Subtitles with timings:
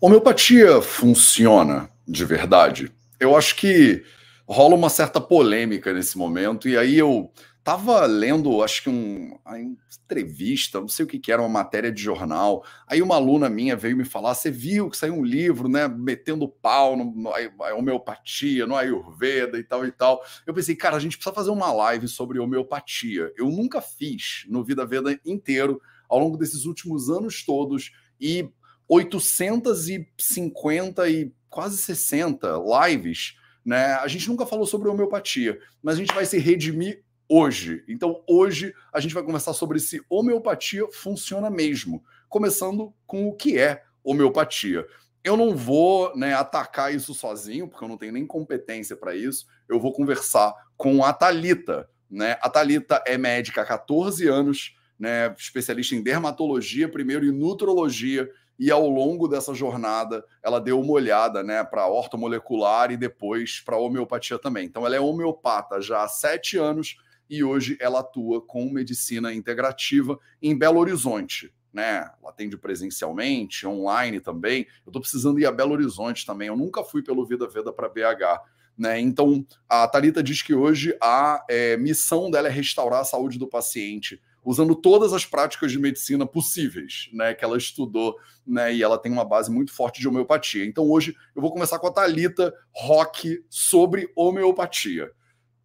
[0.00, 2.92] Homeopatia funciona de verdade?
[3.18, 4.04] Eu acho que
[4.46, 7.32] rola uma certa polêmica nesse momento, e aí eu
[7.62, 11.90] tava lendo, acho que um, uma entrevista, não sei o que, que era, uma matéria
[11.90, 12.62] de jornal.
[12.86, 16.46] Aí uma aluna minha veio me falar: você viu que saiu um livro, né, metendo
[16.46, 17.32] pau no,
[17.76, 20.22] homeopatia, no Ayurveda e tal e tal.
[20.46, 23.32] Eu pensei, cara, a gente precisa fazer uma live sobre homeopatia.
[23.36, 27.90] Eu nunca fiz no Vida Veda inteiro, ao longo desses últimos anos todos,
[28.20, 28.50] e
[28.88, 33.94] 850 e quase 60 lives, né?
[33.94, 37.82] A gente nunca falou sobre homeopatia, mas a gente vai se redimir hoje.
[37.88, 43.58] Então, hoje a gente vai conversar sobre se homeopatia funciona mesmo, começando com o que
[43.58, 44.86] é homeopatia.
[45.22, 49.46] Eu não vou né, atacar isso sozinho, porque eu não tenho nem competência para isso.
[49.66, 51.88] Eu vou conversar com a Talita.
[52.10, 52.36] Né?
[52.42, 58.70] A Talita é médica há 14 anos, né, especialista em dermatologia, primeiro em nutrologia, e
[58.70, 63.76] ao longo dessa jornada ela deu uma olhada né, para a ortomolecular e depois para
[63.76, 64.66] a homeopatia também.
[64.66, 66.96] Então ela é homeopata já há sete anos
[67.28, 71.52] e hoje ela atua com medicina integrativa em Belo Horizonte.
[71.72, 72.08] Né?
[72.20, 74.66] Ela atende presencialmente, online também.
[74.86, 76.48] Eu estou precisando ir a Belo Horizonte também.
[76.48, 78.40] Eu nunca fui pelo Vida Veda para BH.
[78.78, 79.00] Né?
[79.00, 83.48] Então, a Talita diz que hoje a é, missão dela é restaurar a saúde do
[83.48, 88.98] paciente usando todas as práticas de medicina possíveis, né, que ela estudou, né, e ela
[88.98, 90.64] tem uma base muito forte de homeopatia.
[90.64, 95.10] Então hoje eu vou começar com a Talita Rock sobre homeopatia.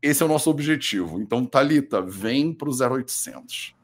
[0.02, 1.20] Esse é o nosso objetivo.
[1.22, 3.76] Então, Talita, vem para o 0800.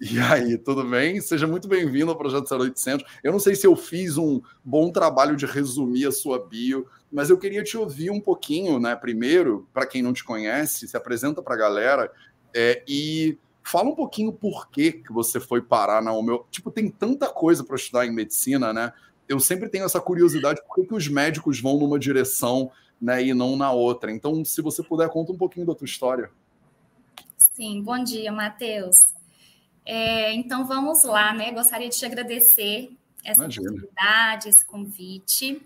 [0.00, 1.20] E aí, tudo bem?
[1.20, 3.06] Seja muito bem-vindo ao Projeto 0800.
[3.22, 7.28] Eu não sei se eu fiz um bom trabalho de resumir a sua bio, mas
[7.28, 8.96] eu queria te ouvir um pouquinho, né?
[8.96, 12.10] Primeiro, para quem não te conhece, se apresenta para a galera
[12.56, 16.44] é, e Fala um pouquinho por que, que você foi parar na homeo.
[16.50, 18.92] Tipo, tem tanta coisa para estudar em medicina, né?
[19.28, 23.32] Eu sempre tenho essa curiosidade, por que, que os médicos vão numa direção né, e
[23.32, 24.10] não na outra?
[24.10, 26.30] Então, se você puder, conta um pouquinho da tua história.
[27.36, 29.14] Sim, bom dia, Matheus.
[29.84, 31.52] É, então, vamos lá, né?
[31.52, 32.90] Gostaria de te agradecer
[33.24, 33.70] essa Imagina.
[33.70, 35.64] oportunidade, esse convite.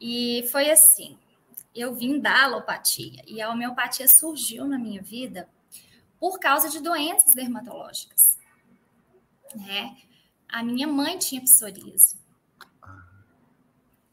[0.00, 1.16] E foi assim,
[1.74, 5.48] eu vim da alopatia, e a homeopatia surgiu na minha vida
[6.18, 8.38] por causa de doenças dermatológicas.
[9.54, 9.96] Né?
[10.48, 12.16] A minha mãe tinha psoríase.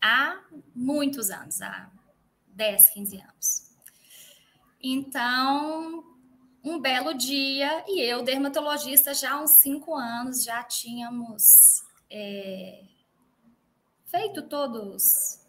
[0.02, 0.44] Há
[0.76, 1.90] muitos anos, há
[2.48, 3.72] 10, 15 anos.
[4.82, 6.04] Então,
[6.64, 12.84] um belo dia, e eu, dermatologista, já há uns cinco anos, já tínhamos é,
[14.06, 15.45] feito todos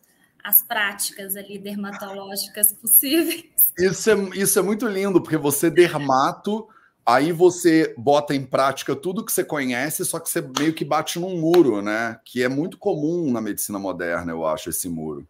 [0.47, 3.51] as práticas ali dermatológicas possíveis.
[3.77, 6.69] Isso é, isso é muito lindo, porque você dermato,
[7.05, 11.19] aí você bota em prática tudo que você conhece, só que você meio que bate
[11.19, 12.21] num muro, né?
[12.25, 15.27] Que é muito comum na medicina moderna, eu acho, esse muro.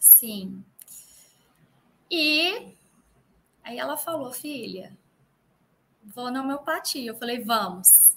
[0.00, 0.64] Sim.
[2.10, 2.72] E
[3.62, 4.96] aí ela falou, filha,
[6.14, 7.10] vou na homeopatia.
[7.10, 8.12] Eu falei, vamos.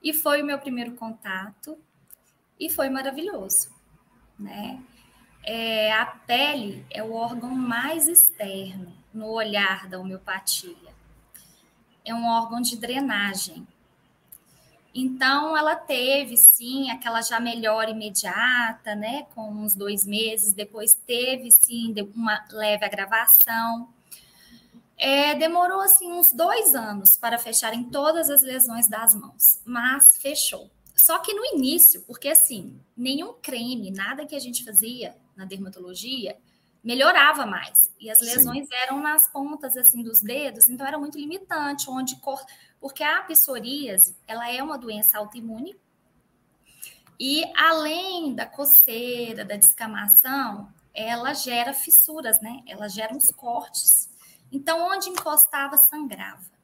[0.00, 1.76] E foi o meu primeiro contato
[2.60, 3.70] e foi maravilhoso,
[4.38, 4.82] né?
[5.46, 10.74] é, a pele é o órgão mais externo no olhar da homeopatia.
[12.04, 13.66] É um órgão de drenagem.
[14.92, 19.26] Então, ela teve, sim, aquela já melhora imediata, né?
[19.34, 20.52] Com uns dois meses.
[20.52, 23.88] Depois teve, sim, uma leve agravação.
[24.98, 30.70] É, demorou, assim, uns dois anos para fecharem todas as lesões das mãos, mas fechou.
[30.96, 36.36] Só que no início, porque, assim, nenhum creme, nada que a gente fazia na dermatologia,
[36.82, 37.92] melhorava mais.
[38.00, 38.74] E as lesões Sim.
[38.74, 42.40] eram nas pontas assim dos dedos, então era muito limitante, onde cor...
[42.80, 45.76] porque a psoríase, ela é uma doença autoimune.
[47.20, 52.62] E além da coceira, da descamação, ela gera fissuras, né?
[52.66, 54.08] Ela gera uns cortes.
[54.50, 56.55] Então, onde encostava, sangrava.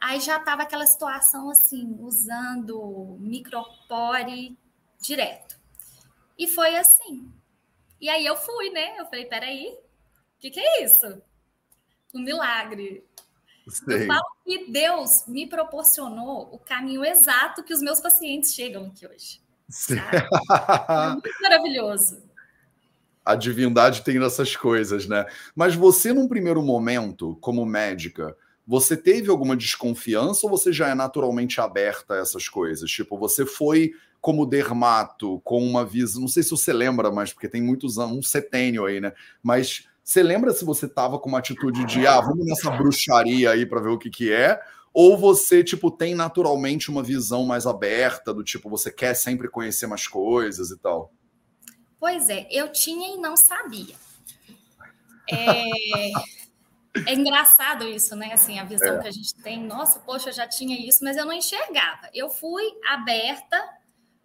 [0.00, 4.56] Aí já estava aquela situação assim, usando micropore
[5.00, 5.58] direto.
[6.38, 7.32] E foi assim.
[8.00, 8.98] E aí eu fui, né?
[8.98, 11.22] Eu falei, peraí, o que, que é isso?
[12.14, 13.04] Um milagre.
[13.68, 14.02] Sei.
[14.02, 19.06] Eu falo que Deus me proporcionou o caminho exato que os meus pacientes chegam aqui
[19.06, 19.40] hoje.
[19.90, 22.22] É muito maravilhoso.
[23.24, 25.26] A divindade tem essas coisas, né?
[25.54, 30.94] Mas você, num primeiro momento, como médica, você teve alguma desconfiança ou você já é
[30.94, 32.90] naturalmente aberta a essas coisas?
[32.90, 36.22] Tipo, você foi como dermato, com uma visão.
[36.22, 39.12] Não sei se você lembra, mas porque tem muitos anos, um setênio aí, né?
[39.40, 43.64] Mas você lembra se você tava com uma atitude de ah, vamos nessa bruxaria aí
[43.64, 44.60] para ver o que, que é?
[44.92, 49.86] Ou você, tipo, tem naturalmente uma visão mais aberta, do tipo, você quer sempre conhecer
[49.86, 51.12] mais coisas e tal?
[52.00, 53.94] Pois é, eu tinha e não sabia.
[55.30, 55.64] É,
[57.06, 58.32] é engraçado isso, né?
[58.32, 59.02] Assim, a visão é.
[59.02, 59.62] que a gente tem.
[59.62, 62.08] Nossa, poxa, eu já tinha isso, mas eu não enxergava.
[62.14, 63.62] Eu fui aberta,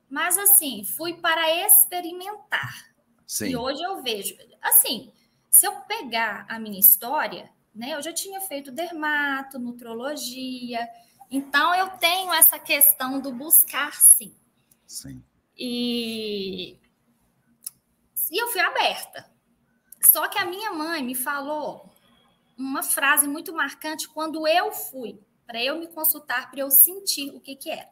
[0.09, 2.91] mas assim, fui para experimentar.
[3.27, 3.49] Sim.
[3.49, 5.11] E hoje eu vejo, assim,
[5.49, 7.93] se eu pegar a minha história, né?
[7.95, 10.87] Eu já tinha feito dermato, nutrologia,
[11.29, 14.35] então eu tenho essa questão do buscar, sim.
[14.85, 15.23] Sim.
[15.57, 16.77] E,
[18.29, 19.29] e eu fui aberta.
[20.01, 21.90] Só que a minha mãe me falou
[22.61, 27.39] uma frase muito marcante quando eu fui para eu me consultar, para eu sentir o
[27.39, 27.89] que que era,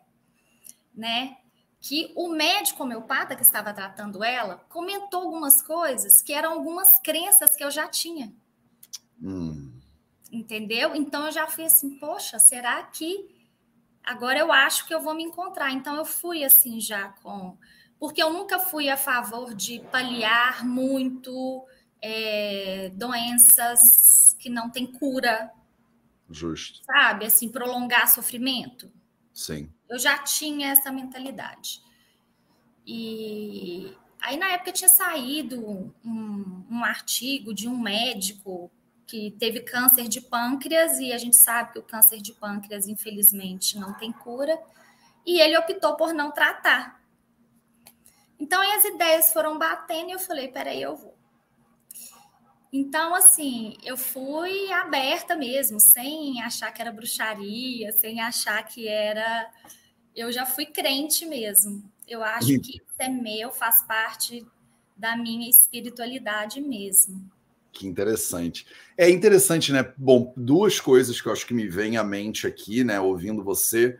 [0.93, 1.37] né?
[1.81, 7.55] Que o médico homeopata que estava tratando ela comentou algumas coisas que eram algumas crenças
[7.55, 8.33] que eu já tinha.
[9.21, 9.79] Hum
[10.31, 10.95] entendeu?
[10.95, 13.29] Então eu já fui assim, poxa, será que
[14.03, 15.71] agora eu acho que eu vou me encontrar?
[15.71, 17.57] Então eu fui assim já com.
[17.99, 21.65] Porque eu nunca fui a favor de paliar muito
[22.01, 25.51] é, doenças que não têm cura.
[26.29, 26.83] Justo.
[26.85, 27.25] Sabe?
[27.25, 28.91] Assim, prolongar sofrimento.
[29.33, 29.71] Sim.
[29.89, 31.81] Eu já tinha essa mentalidade.
[32.85, 38.71] E aí, na época, tinha saído um, um artigo de um médico
[39.09, 43.77] que teve câncer de pâncreas e a gente sabe que o câncer de pâncreas, infelizmente,
[43.77, 44.55] não tem cura,
[45.25, 47.01] e ele optou por não tratar.
[48.39, 51.08] Então, as ideias foram batendo e eu falei: peraí, eu vou.
[52.71, 59.49] Então, assim, eu fui aberta mesmo, sem achar que era bruxaria, sem achar que era.
[60.15, 61.83] Eu já fui crente mesmo.
[62.07, 64.45] Eu acho que isso é meu, faz parte
[64.95, 67.29] da minha espiritualidade mesmo.
[67.71, 68.65] Que interessante.
[68.97, 69.93] É interessante, né?
[69.97, 73.97] Bom, duas coisas que eu acho que me vêm à mente aqui, né, ouvindo você.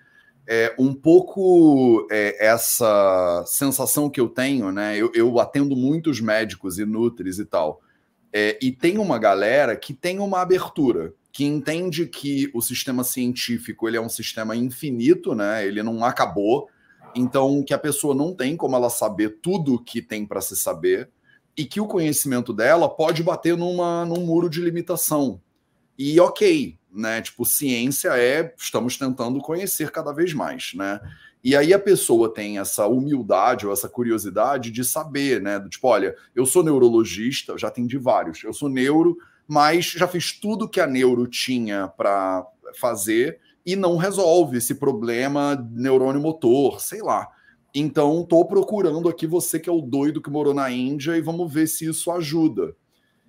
[0.48, 4.98] É um pouco é, essa sensação que eu tenho, né?
[4.98, 7.82] Eu, eu atendo muitos médicos e nutris e tal.
[8.32, 13.88] É, e tem uma galera que tem uma abertura, que entende que o sistema científico
[13.88, 15.66] ele é um sistema infinito, né?
[15.66, 16.68] Ele não acabou.
[17.16, 21.10] Então, que a pessoa não tem como ela saber tudo que tem para se saber
[21.58, 25.42] e que o conhecimento dela pode bater numa, num muro de limitação.
[25.98, 27.22] E ok, né?
[27.22, 31.00] Tipo, ciência é estamos tentando conhecer cada vez mais, né?
[31.44, 35.60] E aí a pessoa tem essa humildade ou essa curiosidade de saber, né?
[35.70, 40.68] Tipo, olha, eu sou neurologista, já atendi vários, eu sou neuro, mas já fiz tudo
[40.68, 42.46] que a neuro tinha para
[42.80, 47.28] fazer e não resolve esse problema neurônio motor, sei lá.
[47.74, 51.52] Então, estou procurando aqui você que é o doido que morou na Índia e vamos
[51.52, 52.76] ver se isso ajuda.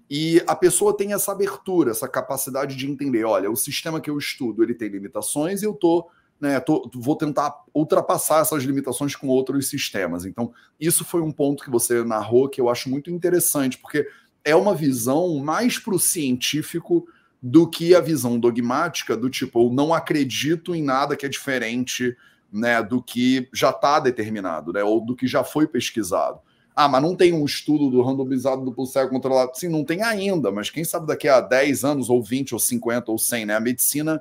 [0.08, 4.18] E a pessoa tem essa abertura, essa capacidade de entender, olha, o sistema que eu
[4.18, 6.08] estudo, ele tem limitações e eu tô,
[6.40, 10.24] né, tô, vou tentar ultrapassar essas limitações com outros sistemas.
[10.24, 14.08] Então, isso foi um ponto que você narrou que eu acho muito interessante, porque
[14.44, 17.06] é uma visão mais para o científico
[17.42, 22.16] do que a visão dogmática do tipo, eu não acredito em nada que é diferente
[22.52, 26.40] né, do que já está determinado, né, ou do que já foi pesquisado.
[26.74, 29.52] Ah, mas não tem um estudo do randomizado do cego controlado.
[29.54, 33.10] Sim, não tem ainda, mas quem sabe daqui a 10 anos, ou 20, ou 50,
[33.10, 33.56] ou 100, né?
[33.56, 34.20] A medicina,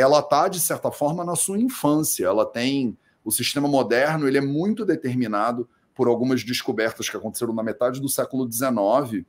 [0.00, 2.26] ela está, de certa forma, na sua infância.
[2.26, 2.96] Ela tem...
[3.22, 8.08] O sistema moderno, ele é muito determinado por algumas descobertas que aconteceram na metade do
[8.08, 9.26] século XIX,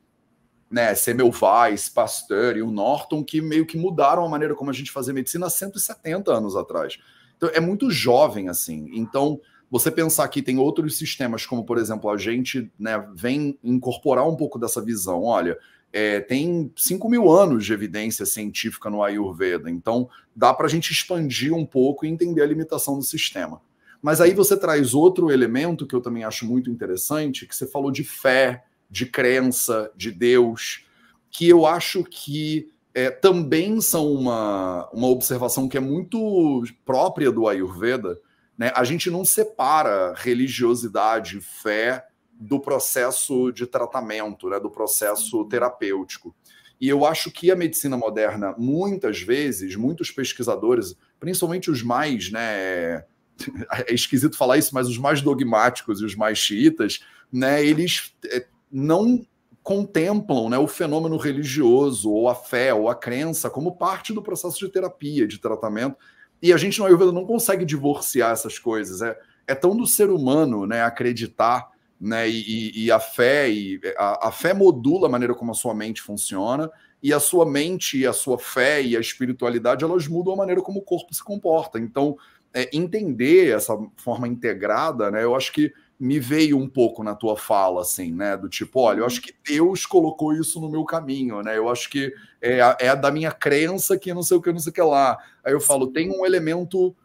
[0.72, 0.96] né?
[0.96, 5.14] Semmelweis, Pasteur e o Norton, que meio que mudaram a maneira como a gente fazia
[5.14, 6.98] medicina há 170 anos atrás.
[7.36, 8.90] Então, é muito jovem, assim.
[8.94, 14.28] Então, você pensar que tem outros sistemas, como, por exemplo, a gente né, vem incorporar
[14.28, 15.24] um pouco dessa visão.
[15.24, 15.58] Olha,
[15.94, 20.92] é, tem 5 mil anos de evidência científica no Ayurveda, então dá para a gente
[20.92, 23.62] expandir um pouco e entender a limitação do sistema.
[24.02, 27.92] Mas aí você traz outro elemento que eu também acho muito interessante, que você falou
[27.92, 30.86] de fé, de crença, de Deus,
[31.30, 37.48] que eu acho que é, também são uma, uma observação que é muito própria do
[37.48, 38.20] Ayurveda.
[38.58, 38.72] Né?
[38.76, 42.06] A gente não separa religiosidade, fé
[42.42, 44.60] do processo de tratamento, né?
[44.60, 46.36] do processo terapêutico.
[46.80, 53.04] E eu acho que a medicina moderna, muitas vezes, muitos pesquisadores, principalmente os mais, né,
[53.88, 58.48] é esquisito falar isso, mas os mais dogmáticos e os mais xiitas, né, eles é,
[58.72, 59.24] não
[59.62, 64.58] contemplam né, o fenômeno religioso, ou a fé, ou a crença, como parte do processo
[64.58, 65.96] de terapia, de tratamento.
[66.42, 69.04] E a gente no Ayurveda não consegue divorciar essas coisas.
[69.04, 71.70] É, é tão do ser humano né, acreditar
[72.02, 72.28] né?
[72.28, 76.02] E, e a fé e a, a, fé modula a maneira como a sua mente
[76.02, 76.72] funciona
[77.04, 80.64] e a sua mente e a sua fé e a espiritualidade elas mudam a maneira
[80.64, 81.78] como o corpo se comporta.
[81.80, 82.18] Então,
[82.52, 85.24] é, entender essa forma integrada, né?
[85.24, 88.36] Eu acho que me veio um pouco na tua fala, assim, né?
[88.36, 91.56] Do tipo, olha, eu acho que Deus colocou isso no meu caminho, né?
[91.56, 94.72] Eu acho que é, é da minha crença que não sei o que, não sei
[94.72, 95.20] o que lá.
[95.44, 96.96] Aí eu falo, tem um elemento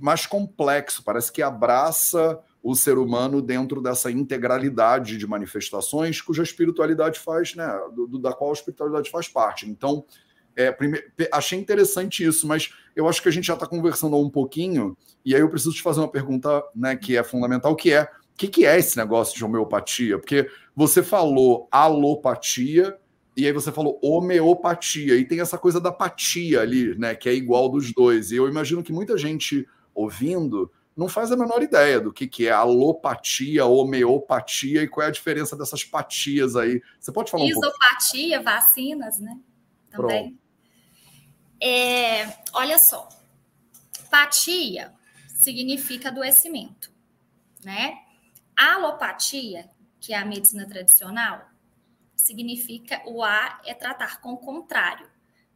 [0.00, 7.18] mais complexo, parece que abraça o ser humano dentro dessa integralidade de manifestações cuja espiritualidade
[7.18, 9.68] faz, né, do, do, da qual a espiritualidade faz parte.
[9.68, 10.04] Então,
[10.54, 14.30] é, primeiro, achei interessante isso, mas eu acho que a gente já está conversando um
[14.30, 18.08] pouquinho, e aí eu preciso te fazer uma pergunta né, que é fundamental, que é
[18.32, 20.18] o que, que é esse negócio de homeopatia?
[20.18, 22.96] Porque você falou alopatia,
[23.36, 27.14] e aí você falou homeopatia, e tem essa coisa da patia ali, né?
[27.14, 28.30] Que é igual dos dois.
[28.30, 32.46] E eu imagino que muita gente ouvindo não faz a menor ideia do que, que
[32.46, 36.82] é alopatia, homeopatia e qual é a diferença dessas patias aí.
[37.00, 38.44] Você pode falar um Isopatia, pouco?
[38.44, 39.38] vacinas, né?
[39.90, 40.38] Também.
[41.60, 43.08] É, olha só,
[44.10, 44.92] patia
[45.28, 46.92] significa adoecimento,
[47.64, 47.98] né?
[48.56, 49.70] Alopatia,
[50.00, 51.48] que é a medicina tradicional,
[52.14, 55.08] significa o A é tratar com o contrário,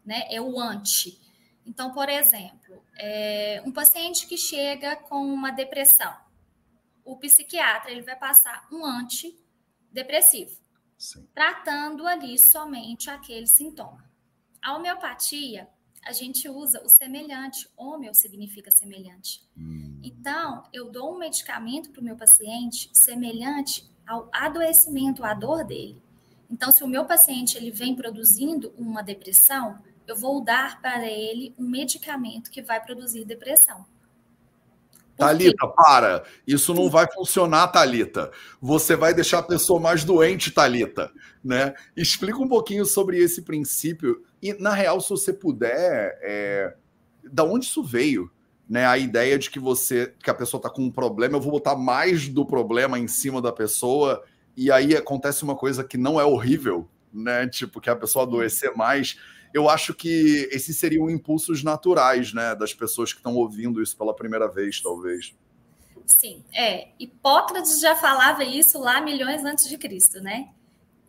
[0.05, 0.25] né?
[0.31, 1.21] É o anti.
[1.67, 6.17] Então, por exemplo, é, um paciente que chega com uma depressão,
[7.05, 10.57] o psiquiatra ele vai passar um antidepressivo,
[10.97, 11.29] Sim.
[11.35, 14.09] tratando ali somente aquele sintoma.
[14.63, 15.69] A homeopatia,
[16.05, 17.69] a gente usa o semelhante.
[17.77, 19.43] Homeo significa semelhante.
[19.57, 20.01] Hum.
[20.03, 26.01] Então, eu dou um medicamento para o meu paciente semelhante ao adoecimento, à dor dele.
[26.49, 31.55] Então, se o meu paciente ele vem produzindo uma depressão, eu vou dar para ele
[31.59, 33.85] um medicamento que vai produzir depressão.
[35.17, 36.25] Talita, para.
[36.47, 38.31] Isso não vai funcionar, Talita.
[38.61, 41.11] Você vai deixar a pessoa mais doente, Talita,
[41.43, 41.75] né?
[41.97, 46.75] Explica um pouquinho sobre esse princípio e, na real, se você puder, é...
[47.25, 48.31] da onde isso veio?
[48.69, 51.53] Né, a ideia de que você, que a pessoa está com um problema, eu vou
[51.53, 54.25] botar mais do problema em cima da pessoa
[54.57, 57.47] e aí acontece uma coisa que não é horrível, né?
[57.47, 59.21] Tipo, que a pessoa adoecer mais.
[59.53, 62.55] Eu acho que esses seriam impulsos naturais, né?
[62.55, 65.35] Das pessoas que estão ouvindo isso pela primeira vez, talvez.
[66.07, 66.89] Sim, é.
[66.99, 70.51] Hipócrates já falava isso lá milhões antes de Cristo, né?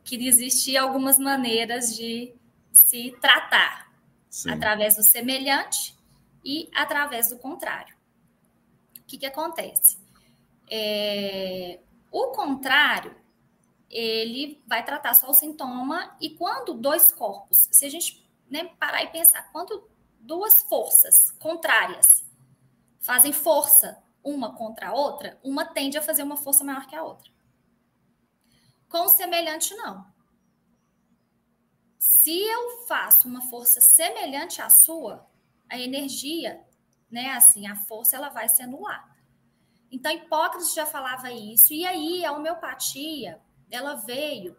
[0.04, 2.34] Que existiam algumas maneiras de
[2.72, 3.92] se tratar
[4.30, 4.52] Sim.
[4.52, 5.96] através do semelhante
[6.44, 7.96] e através do contrário.
[8.98, 9.98] O que, que acontece?
[10.70, 11.80] É,
[12.12, 13.16] o contrário
[13.90, 19.04] ele vai tratar só o sintoma e quando dois corpos, se a gente né, parar
[19.04, 19.90] e pensar, quando
[20.20, 22.26] duas forças contrárias
[23.00, 27.04] fazem força uma contra a outra, uma tende a fazer uma força maior que a
[27.04, 27.32] outra.
[28.90, 30.06] Com o semelhante, não.
[31.98, 35.26] Se eu faço uma força semelhante à sua,
[35.70, 36.66] a energia,
[37.10, 39.16] né, assim, a força ela vai se anular.
[39.90, 44.58] Então, Hipócrates já falava isso, e aí a homeopatia ela veio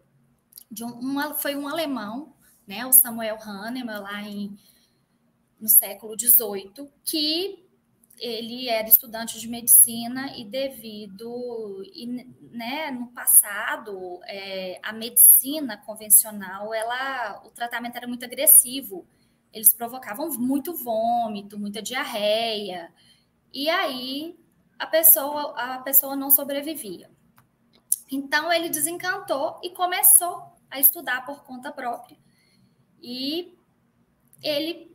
[0.70, 2.34] de um, uma, foi um alemão,
[2.68, 4.54] né, o Samuel Hahnemann, lá em,
[5.58, 7.66] no século XVIII, que
[8.20, 12.06] ele era estudante de medicina e devido, e,
[12.52, 19.06] né, no passado, é, a medicina convencional, ela, o tratamento era muito agressivo.
[19.50, 22.92] Eles provocavam muito vômito, muita diarreia,
[23.52, 24.38] e aí
[24.78, 27.10] a pessoa, a pessoa não sobrevivia.
[28.10, 32.18] Então ele desencantou e começou a estudar por conta própria.
[33.02, 33.56] E
[34.42, 34.94] ele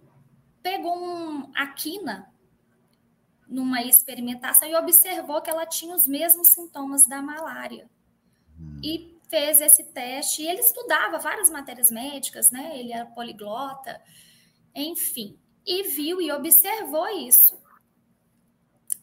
[0.62, 2.32] pegou um, a quina
[3.48, 7.90] numa experimentação e observou que ela tinha os mesmos sintomas da malária.
[8.84, 10.44] E fez esse teste.
[10.44, 12.80] E ele estudava várias matérias médicas, né?
[12.80, 14.02] Ele era poliglota,
[14.76, 15.40] enfim.
[15.66, 17.62] E viu e observou isso.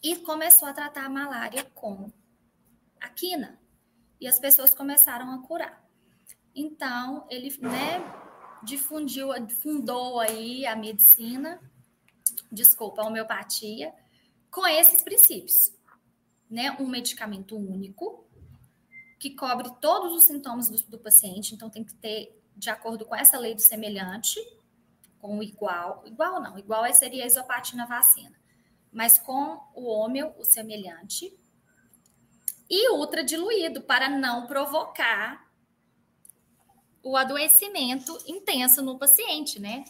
[0.03, 2.11] E começou a tratar a malária com
[3.01, 3.61] a quina
[4.21, 5.85] e as pessoas começaram a curar.
[6.55, 7.99] Então, ele né,
[8.63, 11.61] difundiu, fundou aí a medicina,
[12.51, 13.93] desculpa, a homeopatia,
[14.51, 15.73] com esses princípios.
[16.51, 16.71] Né?
[16.81, 18.27] Um medicamento único,
[19.19, 23.15] que cobre todos os sintomas do, do paciente, então tem que ter, de acordo com
[23.15, 24.41] essa lei do semelhante,
[25.21, 28.35] com o igual, igual não, igual seria a isopatina vacina,
[28.91, 31.39] mas com o homeo, o semelhante,
[32.69, 35.50] e ultra diluído para não provocar
[37.03, 39.85] o adoecimento intenso no paciente, né?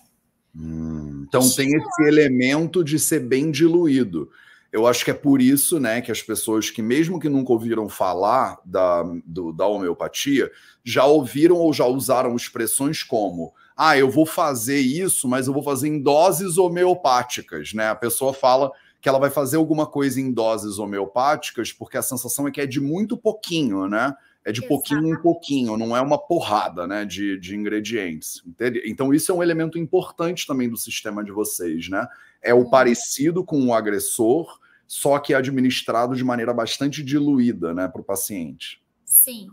[0.54, 4.30] Hum, então tem esse elemento de ser bem diluído.
[4.72, 7.88] Eu acho que é por isso, né, que as pessoas que, mesmo que nunca ouviram
[7.88, 10.50] falar da, do, da homeopatia,
[10.84, 15.62] já ouviram ou já usaram expressões como: ah, eu vou fazer isso, mas eu vou
[15.62, 17.88] fazer em doses homeopáticas, né?
[17.88, 22.46] A pessoa fala que ela vai fazer alguma coisa em doses homeopáticas, porque a sensação
[22.46, 24.14] é que é de muito pouquinho, né?
[24.44, 28.42] É de pouquinho em pouquinho, não é uma porrada né, de, de ingredientes.
[28.46, 28.82] Entende?
[28.86, 32.06] Então, isso é um elemento importante também do sistema de vocês, né?
[32.40, 37.86] É o parecido com o agressor, só que é administrado de maneira bastante diluída né,
[37.86, 38.82] para o paciente.
[39.04, 39.50] Sim.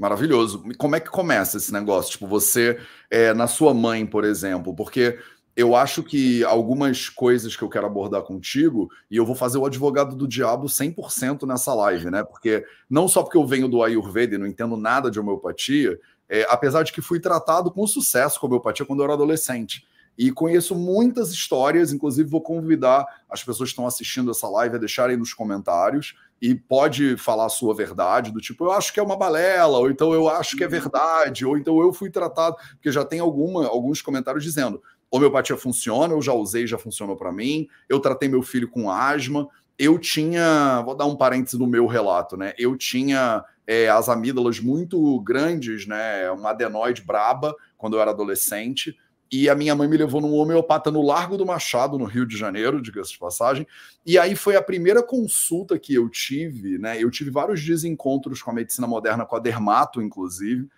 [0.00, 0.64] Maravilhoso.
[0.78, 2.12] Como é que começa esse negócio?
[2.12, 5.18] Tipo, você, é, na sua mãe, por exemplo, porque
[5.60, 9.66] eu acho que algumas coisas que eu quero abordar contigo, e eu vou fazer o
[9.66, 12.24] advogado do diabo 100% nessa live, né?
[12.24, 16.46] Porque não só porque eu venho do Ayurveda e não entendo nada de homeopatia, é,
[16.48, 19.86] apesar de que fui tratado com sucesso com homeopatia quando eu era adolescente.
[20.16, 24.78] E conheço muitas histórias, inclusive vou convidar as pessoas que estão assistindo essa live a
[24.78, 29.02] deixarem nos comentários e pode falar a sua verdade, do tipo, eu acho que é
[29.02, 32.90] uma balela, ou então eu acho que é verdade, ou então eu fui tratado, porque
[32.90, 37.68] já tem alguma, alguns comentários dizendo, homeopatia funciona, eu já usei, já funcionou para mim.
[37.88, 39.48] Eu tratei meu filho com asma.
[39.78, 42.52] Eu tinha, vou dar um parêntese no meu relato, né?
[42.58, 46.30] Eu tinha é, as amígdalas muito grandes, né?
[46.30, 48.96] Uma adenoide braba quando eu era adolescente.
[49.32, 52.36] E a minha mãe me levou num homeopata no Largo do Machado, no Rio de
[52.36, 53.66] Janeiro, diga-se de passagem.
[54.04, 57.00] E aí foi a primeira consulta que eu tive, né?
[57.00, 60.68] Eu tive vários desencontros com a medicina moderna, com a dermato, inclusive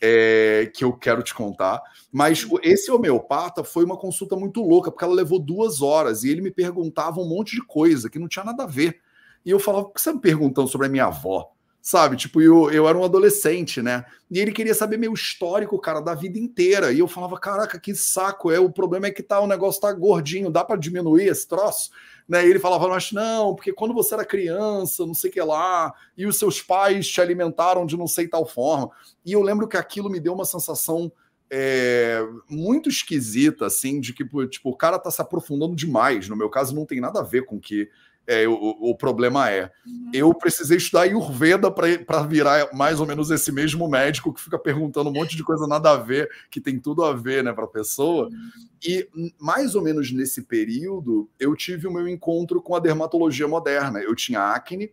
[0.00, 1.82] é, que eu quero te contar.
[2.10, 6.40] Mas esse homeopata foi uma consulta muito louca, porque ela levou duas horas e ele
[6.40, 9.00] me perguntava um monte de coisa que não tinha nada a ver.
[9.44, 11.52] E eu falava, por que você tá me perguntando sobre a minha avó?
[11.82, 14.04] Sabe, tipo, eu, eu era um adolescente, né?
[14.30, 16.92] E ele queria saber meu histórico, cara, da vida inteira.
[16.92, 19.90] E eu falava, caraca, que saco, é, o problema é que tá, o negócio tá
[19.92, 21.90] gordinho, dá para diminuir esse troço?
[22.28, 22.46] Né?
[22.46, 25.92] E ele falava, mas não, porque quando você era criança, não sei o que lá,
[26.16, 28.90] e os seus pais te alimentaram de não sei tal forma.
[29.24, 31.10] E eu lembro que aquilo me deu uma sensação
[31.50, 36.28] é, muito esquisita, assim, de que tipo, o cara tá se aprofundando demais.
[36.28, 37.88] No meu caso, não tem nada a ver com que
[38.26, 39.70] é, o, o, problema é.
[39.84, 40.10] Uhum.
[40.12, 45.10] Eu precisei estudar Ayurveda para virar mais ou menos esse mesmo médico que fica perguntando
[45.10, 47.68] um monte de coisa nada a ver, que tem tudo a ver né, para a
[47.68, 48.26] pessoa.
[48.26, 48.70] Uhum.
[48.86, 53.98] E mais ou menos nesse período, eu tive o meu encontro com a dermatologia moderna.
[54.00, 54.92] Eu tinha acne,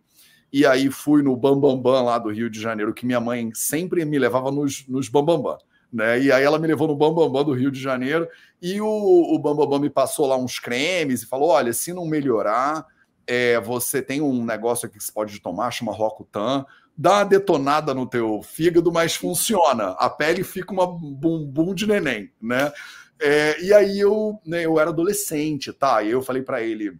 [0.51, 3.51] e aí fui no Bambambam Bam Bam, lá do Rio de Janeiro, que minha mãe
[3.53, 5.43] sempre me levava nos, nos Bambambam.
[5.43, 5.57] Bam Bam,
[5.93, 6.19] né?
[6.21, 8.27] E aí ela me levou no Bambambam Bam Bam do Rio de Janeiro,
[8.61, 12.05] e o, o Bambambam Bam me passou lá uns cremes e falou: olha, se não
[12.07, 12.85] melhorar
[13.27, 16.65] é, você tem um negócio aqui que você pode tomar, chama Rocutan,
[16.97, 19.89] dá uma detonada no teu fígado, mas funciona.
[19.99, 22.71] A pele fica uma bumbum de neném, né?
[23.19, 26.01] É, e aí eu, né, eu era adolescente, tá?
[26.03, 26.97] E eu falei para ele,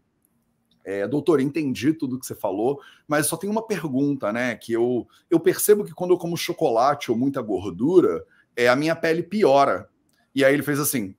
[0.84, 4.56] é, doutor, entendi tudo que você falou, mas só tem uma pergunta, né?
[4.56, 8.24] Que eu, eu percebo que quando eu como chocolate ou muita gordura,
[8.56, 9.90] é, a minha pele piora.
[10.34, 11.16] E aí ele fez assim: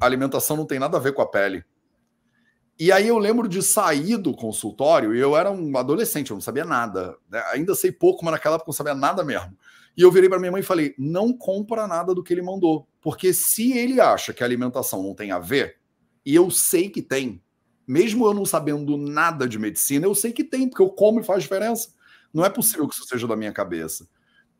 [0.00, 1.64] a alimentação não tem nada a ver com a pele.
[2.78, 6.64] E aí eu lembro de sair do consultório eu era um adolescente, eu não sabia
[6.64, 7.16] nada.
[7.30, 7.42] Né?
[7.52, 9.56] Ainda sei pouco, mas naquela época eu não sabia nada mesmo.
[9.96, 12.88] E eu virei para minha mãe e falei: não compra nada do que ele mandou.
[13.00, 15.76] Porque se ele acha que a alimentação não tem a ver,
[16.26, 17.40] e eu sei que tem,
[17.86, 21.24] mesmo eu não sabendo nada de medicina, eu sei que tem, porque eu como e
[21.24, 21.90] faz diferença.
[22.32, 24.08] Não é possível que isso seja da minha cabeça.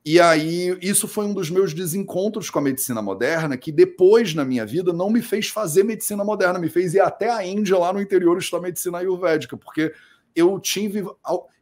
[0.06, 4.44] E aí, isso foi um dos meus desencontros com a medicina moderna, que depois na
[4.44, 7.90] minha vida não me fez fazer medicina moderna, me fez ir até a Índia, lá
[7.90, 9.94] no interior, estudar medicina ayurvédica, porque
[10.36, 11.06] eu tive.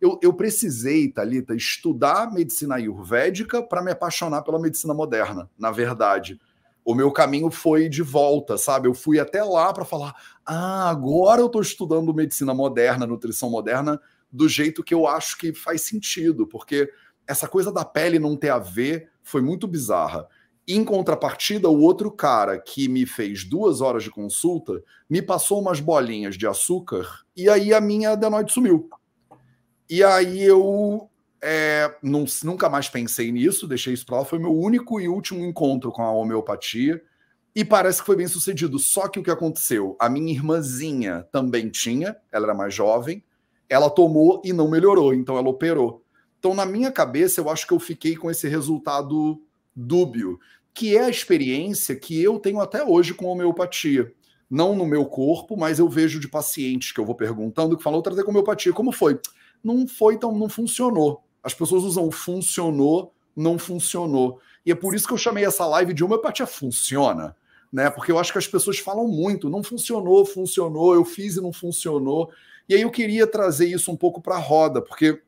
[0.01, 6.41] Eu, eu precisei, Thalita, estudar medicina ayurvédica para me apaixonar pela medicina moderna, na verdade.
[6.85, 8.89] O meu caminho foi de volta, sabe?
[8.89, 14.01] Eu fui até lá para falar: ah, agora eu estou estudando medicina moderna, nutrição moderna,
[14.33, 16.91] do jeito que eu acho que faz sentido, porque
[17.27, 20.27] essa coisa da pele não ter a ver foi muito bizarra.
[20.67, 25.81] Em contrapartida, o outro cara que me fez duas horas de consulta me passou umas
[25.81, 27.07] bolinhas de açúcar
[27.37, 28.89] e aí a minha adenoide sumiu.
[29.91, 31.11] E aí eu
[31.43, 34.25] é, não, nunca mais pensei nisso, deixei isso para lá.
[34.25, 37.03] Foi meu único e último encontro com a homeopatia
[37.55, 38.79] e parece que foi bem sucedido.
[38.79, 39.97] Só que o que aconteceu?
[39.99, 43.23] A minha irmãzinha também tinha, ela era mais jovem,
[43.69, 46.02] ela tomou e não melhorou, então ela operou.
[46.43, 49.41] Então, na minha cabeça, eu acho que eu fiquei com esse resultado
[49.77, 50.41] dúbio,
[50.75, 54.13] que é a experiência que eu tenho até hoje com homeopatia.
[54.51, 58.01] Não no meu corpo, mas eu vejo de pacientes que eu vou perguntando que falam,
[58.01, 59.21] eu tratei com homeopatia, como foi?
[59.63, 61.23] Não foi, então não funcionou.
[61.45, 64.41] As pessoas usam funcionou, não funcionou.
[64.67, 67.37] E é por isso que eu chamei essa live de homeopatia funciona.
[67.73, 67.89] né?
[67.89, 71.53] Porque eu acho que as pessoas falam muito, não funcionou, funcionou, eu fiz e não
[71.53, 72.33] funcionou.
[72.69, 75.23] E aí eu queria trazer isso um pouco para a roda, porque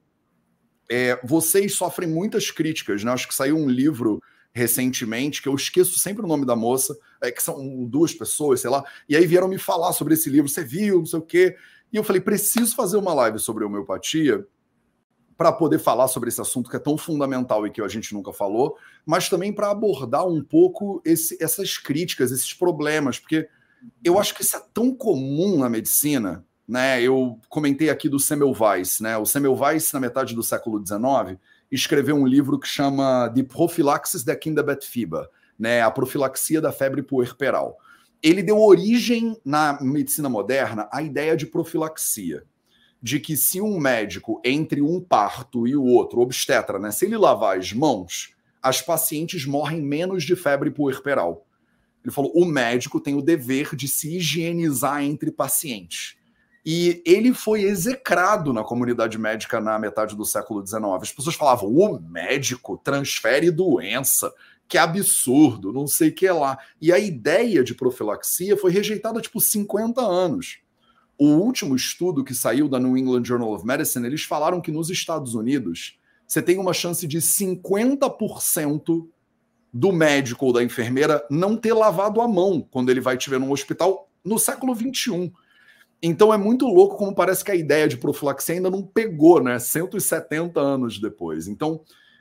[0.90, 3.12] é, vocês sofrem muitas críticas, né?
[3.12, 4.20] Acho que saiu um livro
[4.52, 8.70] recentemente, que eu esqueço sempre o nome da moça, é, que são duas pessoas, sei
[8.70, 11.56] lá, e aí vieram me falar sobre esse livro, você viu, não sei o quê.
[11.92, 14.46] E eu falei, preciso fazer uma live sobre homeopatia
[15.36, 18.32] para poder falar sobre esse assunto que é tão fundamental e que a gente nunca
[18.32, 23.48] falou, mas também para abordar um pouco esse, essas críticas, esses problemas, porque
[24.02, 27.02] eu acho que isso é tão comum na medicina, né?
[27.02, 29.16] Eu comentei aqui do Semmelweis, né?
[29.16, 31.38] O Semmelweis, na metade do século XIX,
[31.70, 35.82] escreveu um livro que chama De Prophylaxis der Kinderbettfieber, né?
[35.82, 37.78] A profilaxia da febre puerperal.
[38.22, 42.44] Ele deu origem na medicina moderna à ideia de profilaxia
[43.04, 47.18] de que se um médico entre um parto e o outro, obstetra, né, se ele
[47.18, 51.46] lavar as mãos, as pacientes morrem menos de febre puerperal.
[52.02, 56.16] Ele falou: o médico tem o dever de se higienizar entre pacientes.
[56.64, 60.82] E ele foi execrado na comunidade médica na metade do século XIX.
[61.02, 64.32] As pessoas falavam: o médico transfere doença,
[64.66, 66.58] que absurdo, não sei o que lá.
[66.80, 70.58] E a ideia de profilaxia foi rejeitada tipo 50 anos.
[71.18, 74.90] O último estudo que saiu da New England Journal of Medicine, eles falaram que nos
[74.90, 79.06] Estados Unidos você tem uma chance de 50%
[79.72, 83.38] do médico ou da enfermeira não ter lavado a mão quando ele vai te ver
[83.38, 85.30] num hospital no século 21.
[86.06, 89.58] Então é muito louco como parece que a ideia de profilaxia ainda não pegou, né?
[89.58, 91.48] 170 anos depois.
[91.48, 91.80] Então,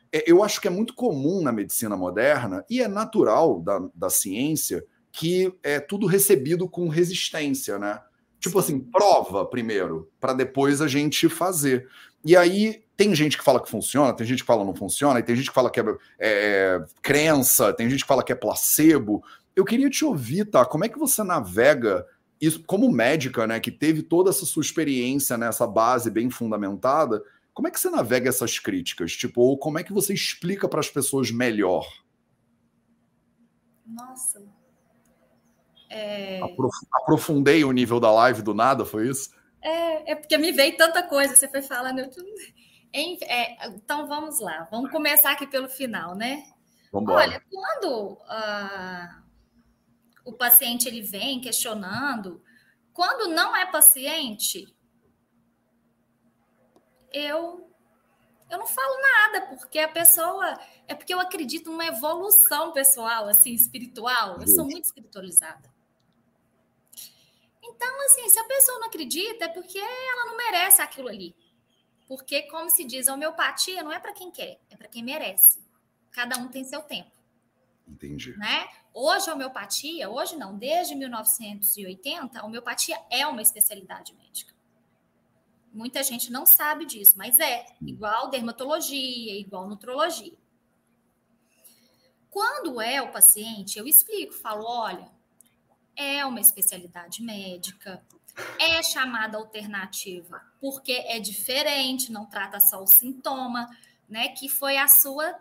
[0.09, 4.09] é, eu acho que é muito comum na medicina moderna e é natural da, da
[4.09, 7.99] ciência que é tudo recebido com resistência, né?
[8.39, 11.85] Tipo assim, prova primeiro, para depois a gente fazer.
[12.23, 15.19] E aí tem gente que fala que funciona, tem gente que fala que não funciona,
[15.19, 15.83] e tem gente que fala que é,
[16.19, 19.21] é, crença, tem gente que fala que é placebo.
[19.53, 20.63] Eu queria te ouvir, tá?
[20.63, 22.05] Como é que você navega
[22.45, 27.23] isso como médica, né, que teve toda essa sua experiência nessa base bem fundamentada?
[27.53, 29.13] Como é que você navega essas críticas?
[29.13, 31.87] Tipo, ou como é que você explica para as pessoas melhor?
[33.85, 34.41] Nossa,
[35.93, 36.39] é...
[36.91, 39.29] Aprofundei o nível da live do nada, foi isso?
[39.61, 41.99] É, é porque me veio tanta coisa, você foi falando.
[41.99, 42.09] Eu...
[42.95, 46.43] É, então vamos lá, vamos começar aqui pelo final, né?
[46.91, 47.23] Vambora.
[47.23, 49.22] Olha, quando uh,
[50.23, 52.43] o paciente ele vem questionando,
[52.93, 54.75] quando não é paciente,
[57.11, 57.73] eu
[58.49, 60.59] eu não falo nada, porque a pessoa.
[60.87, 64.39] É porque eu acredito numa evolução pessoal, assim, espiritual.
[64.39, 65.73] Eu sou muito espiritualizada.
[67.63, 71.35] Então, assim, se a pessoa não acredita, é porque ela não merece aquilo ali.
[72.07, 75.63] Porque, como se diz, a homeopatia não é para quem quer, é para quem merece.
[76.11, 77.22] Cada um tem seu tempo.
[77.87, 78.35] Entendi.
[78.37, 78.67] Né?
[78.93, 84.53] Hoje, a homeopatia, hoje não, desde 1980, a homeopatia é uma especialidade médica.
[85.73, 90.33] Muita gente não sabe disso, mas é igual dermatologia, igual nutrologia.
[92.29, 95.11] Quando é o paciente, eu explico, falo, olha,
[95.95, 98.03] é uma especialidade médica,
[98.59, 103.69] é chamada alternativa porque é diferente, não trata só o sintoma,
[104.07, 104.29] né?
[104.29, 105.37] Que foi a sua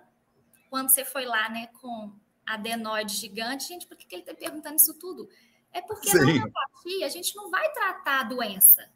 [0.69, 2.11] quando você foi lá, né, com
[2.55, 3.69] adenoide gigante.
[3.69, 5.29] Gente, por que, que ele está perguntando isso tudo?
[5.73, 6.19] É porque Sim.
[6.19, 8.91] na homeopatia a gente não vai tratar a doença.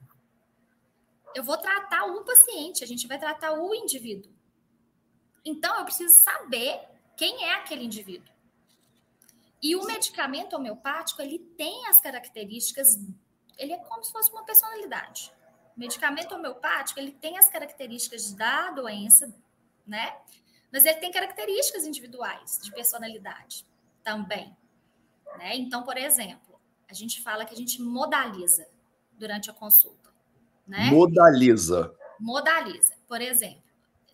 [1.34, 4.32] Eu vou tratar o paciente, a gente vai tratar o indivíduo.
[5.44, 6.80] Então eu preciso saber
[7.16, 8.34] quem é aquele indivíduo.
[9.62, 12.98] E o medicamento homeopático, ele tem as características,
[13.56, 15.32] ele é como se fosse uma personalidade.
[15.76, 19.34] O medicamento homeopático, ele tem as características da doença,
[19.86, 20.18] né?
[20.76, 23.66] Mas ele tem características individuais de personalidade
[24.04, 24.54] também,
[25.38, 25.56] né?
[25.56, 28.68] Então, por exemplo, a gente fala que a gente modaliza
[29.12, 30.12] durante a consulta,
[30.66, 30.90] né?
[30.90, 31.96] Modaliza.
[32.20, 32.94] Modaliza.
[33.08, 33.62] Por exemplo,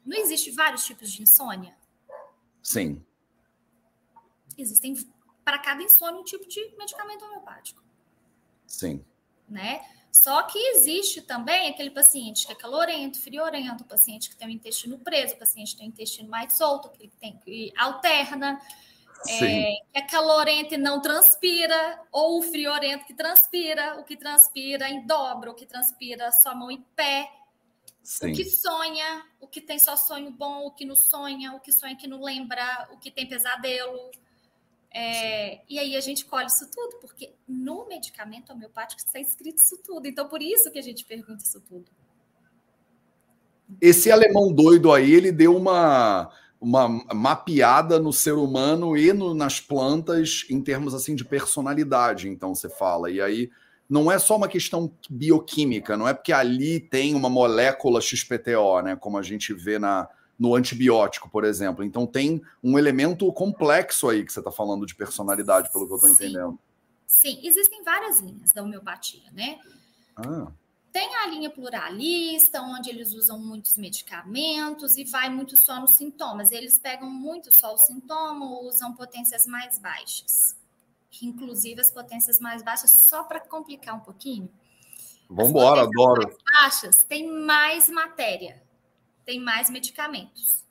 [0.07, 1.77] não existe vários tipos de insônia?
[2.63, 3.05] Sim.
[4.57, 4.95] Existem
[5.45, 7.83] para cada insônia um tipo de medicamento homeopático.
[8.69, 9.05] Sim.
[9.49, 9.85] Né?
[10.13, 14.51] Só que existe também aquele paciente que é calorento, friorento, o paciente que tem o
[14.51, 18.61] intestino preso, o paciente que tem o intestino mais solto, que tem que alterna,
[19.27, 24.87] é, que é calorento e não transpira, ou o friorento que transpira, o que transpira
[24.91, 27.31] em dobra, o que transpira só mão e pé,
[28.03, 28.33] Sim.
[28.33, 31.73] o que sonha, o que tem só sonho bom, o que não sonha, o que
[31.73, 34.11] sonha que não lembra, o que tem pesadelo,
[34.95, 39.79] é, e aí a gente colhe isso tudo, porque no medicamento homeopático está escrito isso
[39.83, 40.07] tudo.
[40.07, 41.87] Então, por isso que a gente pergunta isso tudo.
[43.81, 49.61] Esse alemão doido aí, ele deu uma, uma mapeada no ser humano e no, nas
[49.61, 53.11] plantas em termos assim de personalidade, então você fala.
[53.11, 53.51] E aí
[53.89, 58.97] não é só uma questão bioquímica, não é porque ali tem uma molécula XPTO, né,
[58.97, 61.85] como a gente vê na, no antibiótico, por exemplo.
[61.85, 65.97] Então tem um elemento complexo aí que você está falando de personalidade, pelo que eu
[65.97, 66.59] estou entendendo.
[67.07, 69.59] Sim, existem várias linhas da homeopatia, né?
[70.17, 70.51] Ah.
[70.93, 76.53] Tem a linha pluralista, onde eles usam muitos medicamentos e vai muito só nos sintomas.
[76.53, 80.55] Eles pegam muito só o sintoma, usam potências mais baixas.
[81.23, 84.51] Inclusive as potências mais baixas, só para complicar um pouquinho.
[85.31, 86.23] Vamos embora, adoro.
[86.25, 88.63] Mais baixas tem mais matéria,
[89.25, 90.65] tem mais medicamentos.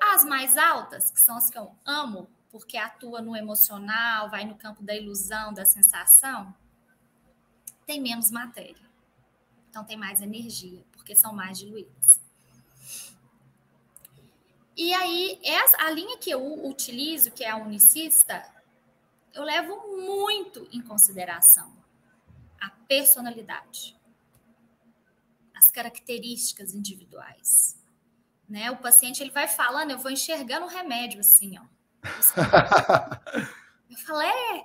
[0.00, 4.56] As mais altas, que são as que eu amo, porque atua no emocional, vai no
[4.56, 6.54] campo da ilusão, da sensação,
[7.86, 8.90] tem menos matéria.
[9.70, 12.20] Então tem mais energia, porque são mais diluídas.
[14.76, 18.44] E aí, essa, a linha que eu utilizo, que é a unicista,
[19.32, 21.72] eu levo muito em consideração
[22.60, 23.96] a personalidade,
[25.62, 27.80] as características individuais.
[28.48, 28.70] Né?
[28.70, 31.62] O paciente ele vai falando, eu vou enxergando o remédio assim, ó.
[33.88, 34.64] Eu falei, é.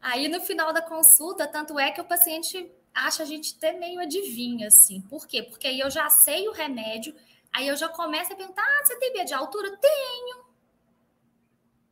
[0.00, 4.00] Aí no final da consulta, tanto é que o paciente acha a gente até meio
[4.00, 5.00] adivinha, assim.
[5.02, 5.42] Por quê?
[5.42, 7.12] Porque aí eu já sei o remédio,
[7.52, 9.76] aí eu já começo a perguntar: ah, você tem medo de altura?
[9.76, 10.44] Tenho.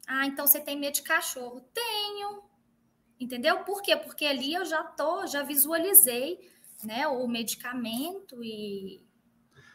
[0.07, 1.61] Ah, então você tem medo de cachorro?
[1.75, 2.45] Tenho.
[3.19, 3.65] Entendeu?
[3.65, 3.97] Por quê?
[3.97, 6.49] Porque ali eu já tô, já visualizei
[6.85, 9.07] né, o medicamento e.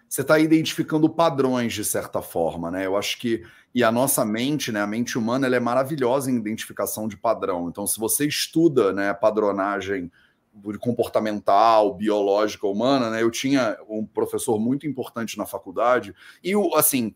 [0.07, 2.85] Você está identificando padrões de certa forma, né?
[2.85, 6.35] Eu acho que e a nossa mente, né, a mente humana, ela é maravilhosa em
[6.35, 7.67] identificação de padrão.
[7.67, 10.11] Então, se você estuda, né, padronagem
[10.79, 13.23] comportamental, biológica humana, né?
[13.23, 16.13] Eu tinha um professor muito importante na faculdade
[16.43, 17.15] e o assim,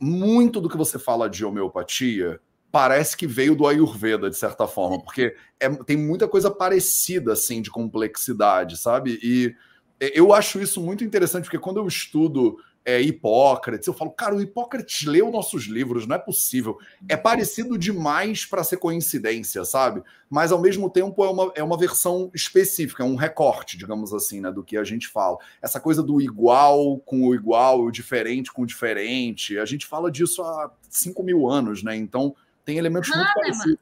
[0.00, 2.40] muito do que você fala de homeopatia
[2.72, 7.60] parece que veio do Ayurveda de certa forma, porque é, tem muita coisa parecida assim
[7.60, 9.20] de complexidade, sabe?
[9.22, 9.54] E
[10.00, 13.86] eu acho isso muito interessante porque quando eu estudo é, Hipócrates.
[13.86, 16.78] Eu falo, cara, o Hipócrates leu nossos livros, não é possível.
[17.08, 20.02] É parecido demais para ser coincidência, sabe?
[20.28, 24.40] Mas ao mesmo tempo é uma, é uma versão específica, é um recorte, digamos assim,
[24.40, 25.38] né, do que a gente fala.
[25.60, 29.58] Essa coisa do igual com o igual, o diferente com o diferente.
[29.58, 31.96] A gente fala disso há 5 mil anos, né?
[31.96, 33.78] Então tem elementos Hahnemann, muito parecidos.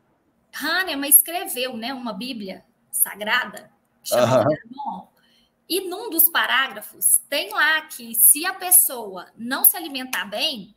[0.53, 3.71] Hahnemann escreveu né, uma Bíblia sagrada
[4.03, 5.09] chamada uh -huh.
[5.69, 10.75] E num dos parágrafos tem lá que se a pessoa não se alimentar bem,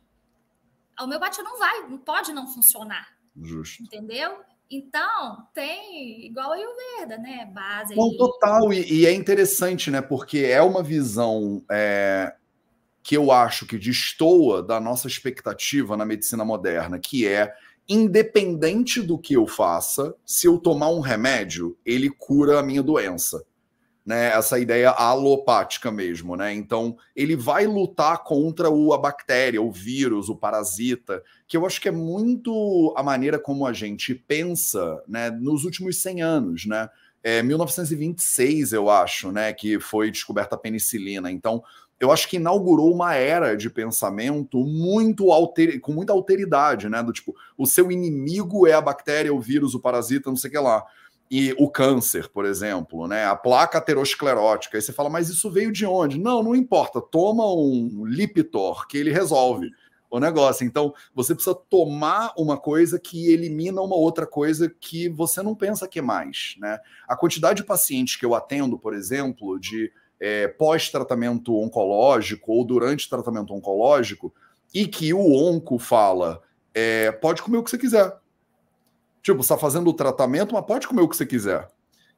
[0.96, 3.08] a homeopatia não vai, não pode não funcionar.
[3.42, 3.82] Justo.
[3.82, 4.38] Entendeu?
[4.70, 7.50] Então, tem igual a Ayurveda, né?
[7.52, 7.96] Base.
[7.96, 8.72] Não, total.
[8.72, 10.00] E, e, é interessante, né?
[10.00, 12.34] Porque é uma visão é,
[13.02, 17.52] que eu acho que destoa da nossa expectativa na medicina moderna, que é
[17.88, 23.44] independente do que eu faça, se eu tomar um remédio, ele cura a minha doença
[24.04, 26.52] né, essa ideia alopática mesmo, né?
[26.52, 31.80] Então, ele vai lutar contra o, a bactéria, o vírus, o parasita, que eu acho
[31.80, 36.88] que é muito a maneira como a gente pensa, né, nos últimos 100 anos, né?
[37.22, 41.30] É 1926, eu acho, né, que foi descoberta a penicilina.
[41.30, 41.62] Então,
[42.04, 45.80] eu acho que inaugurou uma era de pensamento muito alter...
[45.80, 47.02] com muita alteridade, né?
[47.02, 50.52] Do tipo, o seu inimigo é a bactéria, o vírus, o parasita, não sei o
[50.52, 50.84] que lá
[51.30, 53.24] e o câncer, por exemplo, né?
[53.24, 54.76] A placa aterosclerótica.
[54.76, 56.18] Aí você fala, mas isso veio de onde?
[56.18, 57.00] Não, não importa.
[57.00, 59.70] Toma um Lipitor que ele resolve
[60.10, 60.64] o negócio.
[60.64, 65.88] Então, você precisa tomar uma coisa que elimina uma outra coisa que você não pensa
[65.88, 66.78] que é mais, né?
[67.08, 69.90] A quantidade de pacientes que eu atendo, por exemplo, de
[70.20, 74.32] é, pós-tratamento oncológico ou durante tratamento oncológico,
[74.72, 78.12] e que o onco fala, é, pode comer o que você quiser
[79.24, 81.66] Tipo, você tá fazendo o tratamento, mas pode comer o que você quiser.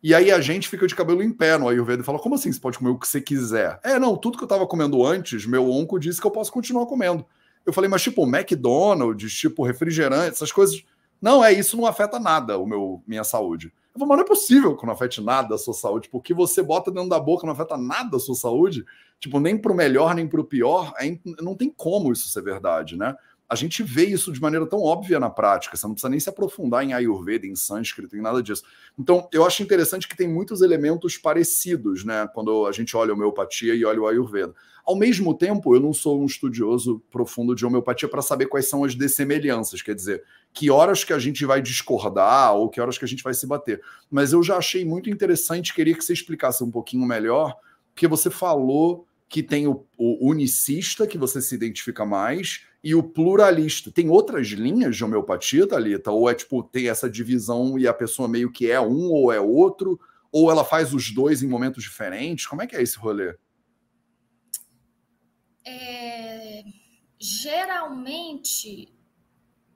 [0.02, 2.50] E aí a gente fica de cabelo em pé no Ayurveda e fala: como assim
[2.50, 3.78] você pode comer o que você quiser?
[3.84, 6.84] É, não, tudo que eu tava comendo antes, meu onco disse que eu posso continuar
[6.86, 7.24] comendo.
[7.64, 10.82] Eu falei, mas tipo, McDonald's, tipo, refrigerante, essas coisas.
[11.22, 13.72] Não, é isso não afeta nada o meu minha saúde.
[13.96, 16.62] Eu falei, mas não é possível que não afete nada a sua saúde, porque você
[16.62, 18.84] bota dentro da boca não afeta nada a sua saúde,
[19.18, 23.16] tipo, nem pro melhor, nem pro pior, é, não tem como isso ser verdade, né?
[23.48, 26.28] A gente vê isso de maneira tão óbvia na prática, você não precisa nem se
[26.28, 28.64] aprofundar em Ayurveda, em sânscrito, em nada disso.
[28.98, 33.14] Então, eu acho interessante que tem muitos elementos parecidos, né, quando a gente olha a
[33.14, 34.52] homeopatia e olha o Ayurveda.
[34.84, 38.84] Ao mesmo tempo, eu não sou um estudioso profundo de homeopatia para saber quais são
[38.84, 43.04] as dessemelhanças, quer dizer, que horas que a gente vai discordar ou que horas que
[43.04, 43.80] a gente vai se bater.
[44.10, 47.56] Mas eu já achei muito interessante, queria que você explicasse um pouquinho melhor,
[47.92, 53.02] porque você falou que tem o, o, unicista, que você se identifica mais, e o
[53.02, 53.90] pluralista.
[53.90, 56.10] Tem outras linhas de homeopatia, Thalita?
[56.10, 59.40] Ou é tipo, tem essa divisão e a pessoa meio que é um ou é
[59.40, 59.98] outro?
[60.30, 62.46] Ou ela faz os dois em momentos diferentes?
[62.46, 63.36] Como é que é esse rolê?
[65.64, 66.62] É,
[67.18, 68.94] geralmente,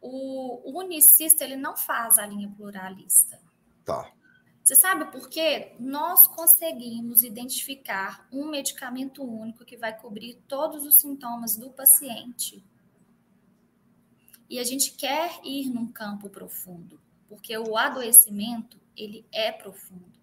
[0.00, 3.40] o unicista ele não faz a linha pluralista.
[3.84, 4.12] Tá.
[4.62, 5.72] Você sabe por quê?
[5.80, 12.62] Nós conseguimos identificar um medicamento único que vai cobrir todos os sintomas do paciente.
[14.48, 20.20] E a gente quer ir num campo profundo, porque o adoecimento, ele é profundo.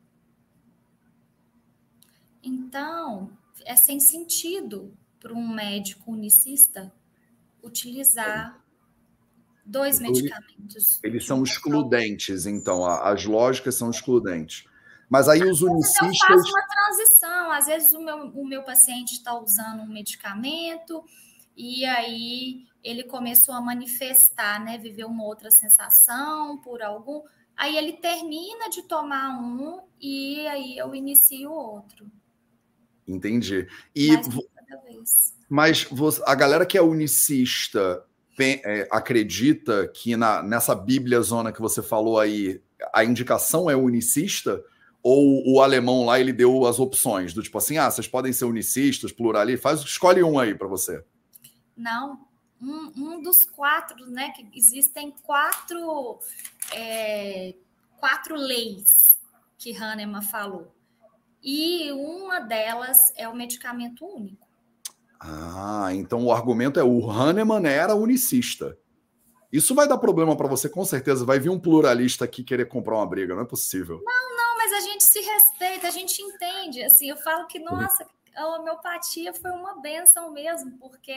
[2.43, 3.31] Então,
[3.65, 6.93] é sem sentido para um médico unicista
[7.61, 8.63] utilizar
[9.67, 10.99] dois então, medicamentos.
[11.03, 14.65] Eles são excludentes, então, as lógicas são excludentes.
[15.09, 16.29] Mas aí os unicistas.
[16.29, 17.51] Eu faço uma transição.
[17.51, 21.03] Às vezes o meu, o meu paciente está usando um medicamento
[21.55, 24.77] e aí ele começou a manifestar, né?
[24.77, 27.23] Viver uma outra sensação por algum.
[27.55, 32.11] Aí ele termina de tomar um e aí eu inicio outro.
[33.07, 33.67] Entendi.
[33.95, 34.09] E
[35.49, 35.87] mas
[36.25, 38.05] a galera que é unicista
[38.91, 42.61] acredita que na, nessa Bíblia zona que você falou aí,
[42.93, 44.63] a indicação é unicista?
[45.01, 48.45] Ou o alemão lá ele deu as opções do tipo assim, ah, vocês podem ser
[48.45, 51.03] unicistas, pluralistas, faz, escolhe um aí para você.
[51.75, 52.19] Não,
[52.61, 54.31] um, um, dos quatro, né?
[54.31, 56.19] Que existem quatro,
[56.73, 57.53] é,
[57.97, 59.19] quatro leis
[59.57, 60.73] que Hahnemann falou.
[61.41, 64.46] E uma delas é o medicamento único.
[65.19, 68.77] Ah, então o argumento é o Hahnemann era unicista.
[69.51, 71.25] Isso vai dar problema para você, com certeza.
[71.25, 74.01] Vai vir um pluralista aqui querer comprar uma briga, não é possível.
[74.03, 76.83] Não, não, mas a gente se respeita, a gente entende.
[76.83, 81.13] Assim, eu falo que, nossa, a homeopatia foi uma benção mesmo, porque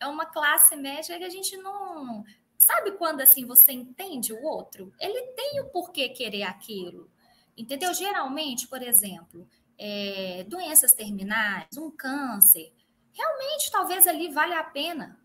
[0.00, 2.24] é uma classe média que a gente não.
[2.56, 4.92] Sabe quando assim você entende o outro?
[4.98, 7.10] Ele tem o porquê querer aquilo.
[7.56, 7.92] Entendeu?
[7.94, 12.72] Geralmente, por exemplo, é, doenças terminais, um câncer,
[13.16, 15.18] realmente talvez ali vale a pena,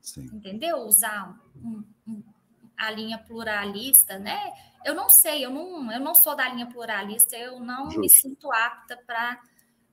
[0.00, 0.28] Sim.
[0.32, 0.78] entendeu?
[0.78, 2.22] Usar um, um,
[2.76, 4.52] a linha pluralista, né?
[4.84, 8.00] Eu não sei, eu não, eu não sou da linha pluralista, eu não Justo.
[8.00, 9.40] me sinto apta para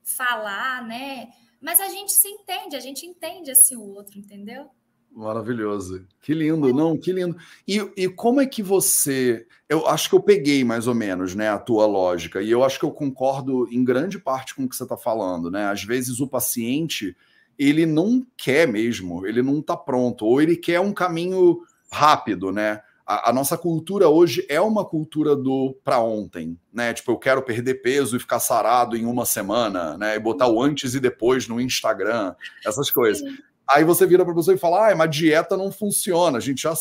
[0.04, 1.32] falar, né?
[1.60, 4.70] Mas a gente se entende, a gente entende assim o outro, entendeu?
[5.12, 6.08] Maravilhoso.
[6.22, 7.38] Que lindo, não, que lindo.
[7.68, 9.46] E, e como é que você.
[9.70, 12.80] Eu acho que eu peguei mais ou menos né, a tua lógica, e eu acho
[12.80, 15.52] que eu concordo em grande parte com o que você está falando.
[15.52, 15.66] Né?
[15.66, 17.16] Às vezes o paciente
[17.58, 21.62] ele não quer mesmo, ele não está pronto, ou ele quer um caminho
[21.92, 22.82] rápido, né?
[23.06, 26.94] A, a nossa cultura hoje é uma cultura do para ontem, né?
[26.94, 30.16] Tipo, eu quero perder peso e ficar sarado em uma semana, né?
[30.16, 32.34] E botar o antes e depois no Instagram,
[32.66, 33.28] essas coisas.
[33.28, 33.38] Sim.
[33.70, 36.38] Aí você vira para pessoa e fala: ah, mas dieta não funciona.
[36.38, 36.74] A gente já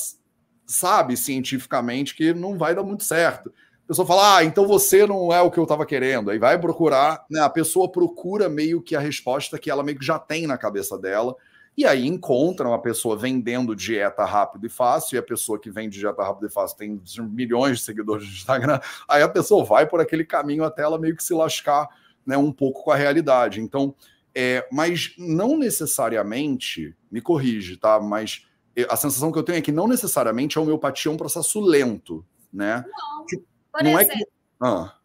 [0.66, 3.52] sabe cientificamente que não vai dar muito certo
[3.92, 6.30] pessoa fala, ah, então você não é o que eu estava querendo.
[6.30, 7.40] Aí vai procurar, né?
[7.40, 10.98] A pessoa procura meio que a resposta que ela meio que já tem na cabeça
[10.98, 11.36] dela.
[11.76, 15.98] E aí encontra uma pessoa vendendo dieta rápido e fácil, e a pessoa que vende
[15.98, 18.78] dieta rápido e fácil tem milhões de seguidores no Instagram.
[19.08, 21.88] Aí a pessoa vai por aquele caminho até ela meio que se lascar
[22.26, 23.58] né, um pouco com a realidade.
[23.60, 23.94] Então,
[24.34, 27.98] é, mas não necessariamente, me corrige, tá?
[27.98, 28.46] Mas
[28.90, 32.22] a sensação que eu tenho é que não necessariamente a homeopatia é um processo lento,
[32.52, 32.84] né?
[32.86, 33.51] Não.
[33.72, 34.30] Por não exemplo, é que...
[34.60, 34.98] ah.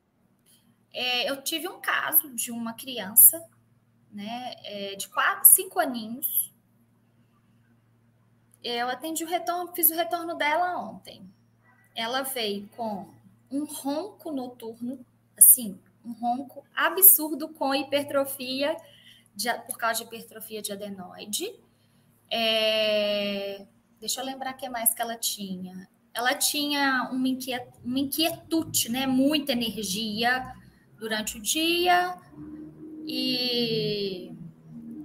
[0.93, 3.41] é, eu tive um caso de uma criança,
[4.11, 6.53] né, é, de quatro, cinco aninhos.
[8.61, 11.23] Eu atendi o retorno, fiz o retorno dela ontem.
[11.95, 13.07] Ela veio com
[13.49, 15.03] um ronco noturno,
[15.37, 18.75] assim, um ronco absurdo com hipertrofia,
[19.33, 21.55] de, por causa de hipertrofia de adenoide.
[22.29, 23.65] É,
[23.99, 28.89] deixa eu lembrar o que mais que ela tinha ela tinha uma, inquiet, uma inquietude,
[28.89, 29.05] né?
[29.05, 30.51] Muita energia
[30.97, 32.17] durante o dia
[33.05, 34.35] e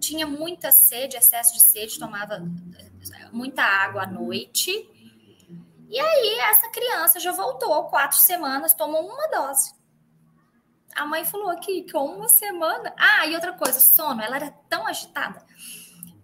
[0.00, 2.42] tinha muita sede, excesso de sede, tomava
[3.30, 4.88] muita água à noite.
[5.90, 9.74] E aí essa criança já voltou quatro semanas, tomou uma dose.
[10.96, 12.94] A mãe falou que com uma semana.
[12.96, 14.22] Ah, e outra coisa, sono.
[14.22, 15.44] Ela era tão agitada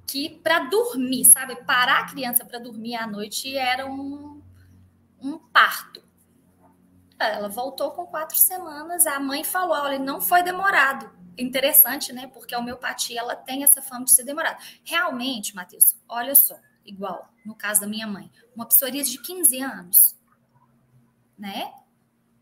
[0.07, 4.38] que para dormir, sabe, parar a criança para dormir à noite era um
[5.21, 6.03] um parto.
[7.19, 9.07] Ela voltou com quatro semanas.
[9.07, 11.11] A mãe falou: olha, não foi demorado.
[11.37, 12.27] Interessante, né?
[12.29, 14.59] Porque a homeopatia ela tem essa fama de ser demorada.
[14.85, 20.17] Realmente, Matheus, olha só, igual no caso da minha mãe, uma psoríase de 15 anos,
[21.39, 21.73] né?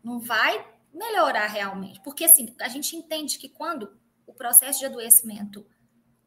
[0.03, 2.01] Não vai melhorar realmente.
[2.01, 5.65] Porque assim, a gente entende que quando o processo de adoecimento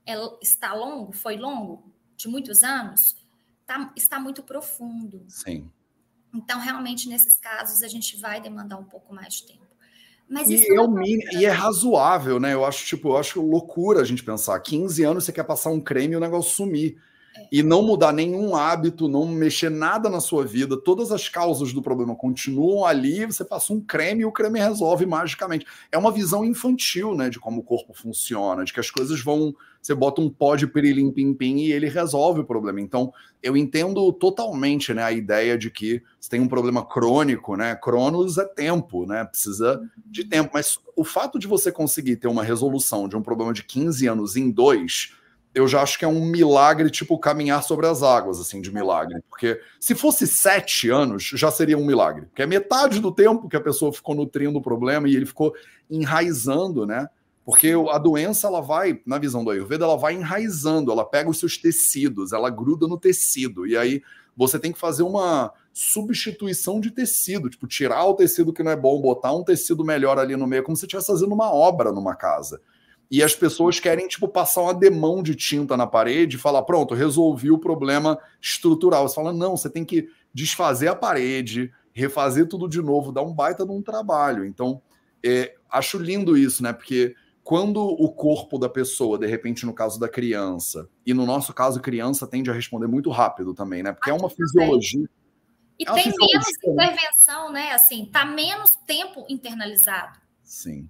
[0.06, 3.16] é, está longo, foi longo, de muitos anos,
[3.66, 5.24] tá, está muito profundo.
[5.28, 5.70] Sim.
[6.32, 9.70] Então, realmente, nesses casos, a gente vai demandar um pouco mais de tempo.
[10.28, 12.54] Mas e, é, é e é razoável, né?
[12.54, 14.58] Eu acho, tipo, eu acho loucura a gente pensar.
[14.60, 16.96] 15 anos você quer passar um creme e o negócio sumir.
[17.50, 21.82] E não mudar nenhum hábito, não mexer nada na sua vida, todas as causas do
[21.82, 25.66] problema continuam ali, você passa um creme e o creme resolve magicamente.
[25.90, 29.54] É uma visão infantil, né, de como o corpo funciona, de que as coisas vão
[29.82, 32.80] você bota um pó de pirilim pim pim e ele resolve o problema.
[32.80, 33.12] Então,
[33.42, 37.74] eu entendo totalmente, né, a ideia de que você tem um problema crônico, né?
[37.74, 39.24] Cronos é tempo, né?
[39.24, 43.54] Precisa de tempo, mas o fato de você conseguir ter uma resolução de um problema
[43.54, 45.14] de 15 anos em dois,
[45.54, 49.20] eu já acho que é um milagre, tipo caminhar sobre as águas, assim, de milagre.
[49.28, 52.26] Porque se fosse sete anos, já seria um milagre.
[52.26, 55.52] Porque é metade do tempo que a pessoa ficou nutrindo o problema e ele ficou
[55.90, 57.08] enraizando, né?
[57.44, 61.38] Porque a doença, ela vai, na visão do Ayurveda, ela vai enraizando, ela pega os
[61.38, 63.66] seus tecidos, ela gruda no tecido.
[63.66, 64.02] E aí
[64.36, 68.76] você tem que fazer uma substituição de tecido, tipo, tirar o tecido que não é
[68.76, 72.14] bom, botar um tecido melhor ali no meio, como se estivesse fazendo uma obra numa
[72.14, 72.60] casa.
[73.10, 76.94] E as pessoas querem, tipo, passar uma demão de tinta na parede e falar, pronto,
[76.94, 79.08] resolvi o problema estrutural.
[79.08, 83.34] Você fala, não, você tem que desfazer a parede, refazer tudo de novo, dar um
[83.34, 84.44] baita de um trabalho.
[84.44, 84.80] Então,
[85.24, 86.72] é, acho lindo isso, né?
[86.72, 91.52] Porque quando o corpo da pessoa, de repente, no caso da criança, e no nosso
[91.52, 93.92] caso, criança tende a responder muito rápido também, né?
[93.92, 95.08] Porque é uma fisiologia.
[95.76, 97.72] E é tem menos intervenção, né?
[97.72, 100.16] Assim, tá menos tempo internalizado.
[100.44, 100.88] Sim.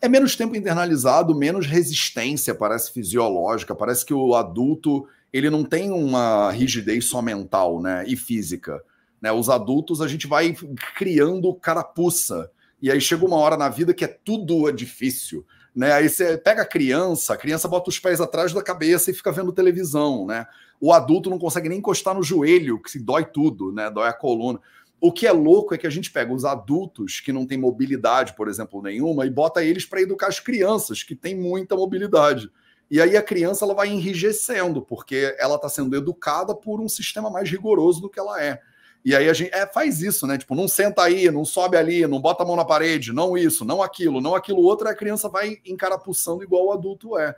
[0.00, 5.90] É menos tempo internalizado, menos resistência, parece fisiológica, parece que o adulto ele não tem
[5.90, 8.04] uma rigidez só mental, né?
[8.06, 8.82] E física.
[9.20, 9.32] Né?
[9.32, 10.54] Os adultos, a gente vai
[10.96, 12.50] criando carapuça.
[12.80, 15.44] E aí chega uma hora na vida que é tudo difícil
[15.78, 15.92] né?
[15.92, 19.30] Aí você pega a criança, a criança bota os pés atrás da cabeça e fica
[19.30, 20.44] vendo televisão, né?
[20.80, 23.88] O adulto não consegue nem encostar no joelho, que se dói tudo, né?
[23.88, 24.58] Dói a coluna.
[25.00, 28.34] O que é louco é que a gente pega os adultos que não têm mobilidade,
[28.34, 32.50] por exemplo, nenhuma, e bota eles para educar as crianças que têm muita mobilidade.
[32.90, 37.30] E aí a criança ela vai enrijecendo, porque ela está sendo educada por um sistema
[37.30, 38.60] mais rigoroso do que ela é.
[39.04, 40.36] E aí a gente é, faz isso, né?
[40.36, 43.64] Tipo, não senta aí, não sobe ali, não bota a mão na parede, não isso,
[43.64, 47.36] não aquilo, não aquilo outro, a criança vai encarapuçando igual o adulto é.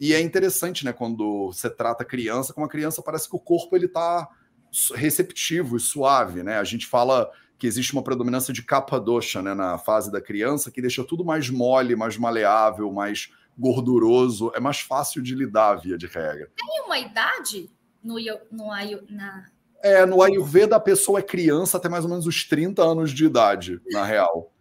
[0.00, 3.40] E é interessante, né, quando você trata a criança, como a criança parece que o
[3.40, 4.28] corpo ele tá
[4.94, 6.58] receptivo e suave, né?
[6.58, 10.70] A gente fala que existe uma predominância de capa doxa, né, na fase da criança,
[10.70, 15.96] que deixa tudo mais mole, mais maleável, mais gorduroso, é mais fácil de lidar via
[15.96, 16.50] de regra.
[16.54, 17.70] Tem uma idade
[18.04, 18.16] no,
[18.52, 18.66] no,
[19.08, 19.46] na,
[19.82, 23.24] é, no Ayurveda a pessoa é criança até mais ou menos os 30 anos de
[23.24, 24.52] idade, na real.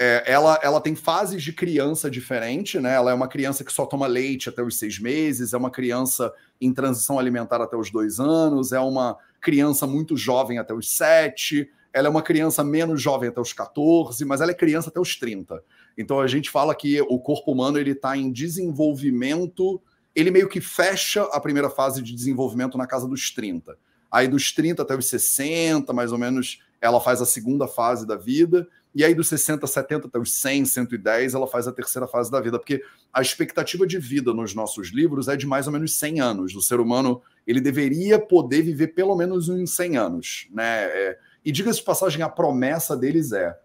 [0.00, 2.94] É, ela, ela tem fases de criança diferente, né?
[2.94, 6.32] Ela é uma criança que só toma leite até os seis meses, é uma criança
[6.60, 9.18] em transição alimentar até os dois anos, é uma
[9.48, 14.22] criança muito jovem até os sete, ela é uma criança menos jovem até os 14,
[14.26, 15.64] mas ela é criança até os 30.
[15.96, 19.80] Então a gente fala que o corpo humano ele está em desenvolvimento,
[20.14, 23.78] ele meio que fecha a primeira fase de desenvolvimento na casa dos 30.
[24.12, 28.16] Aí dos 30 até os 60, mais ou menos, ela faz a segunda fase da
[28.16, 28.68] vida.
[28.94, 32.40] E aí dos 60, 70 até os 100, 110, ela faz a terceira fase da
[32.40, 32.58] vida.
[32.58, 32.82] Porque
[33.12, 36.54] a expectativa de vida nos nossos livros é de mais ou menos 100 anos.
[36.54, 40.48] O ser humano, ele deveria poder viver pelo menos uns 100 anos.
[40.50, 40.84] Né?
[40.84, 43.56] É, e diga-se de passagem, a promessa deles é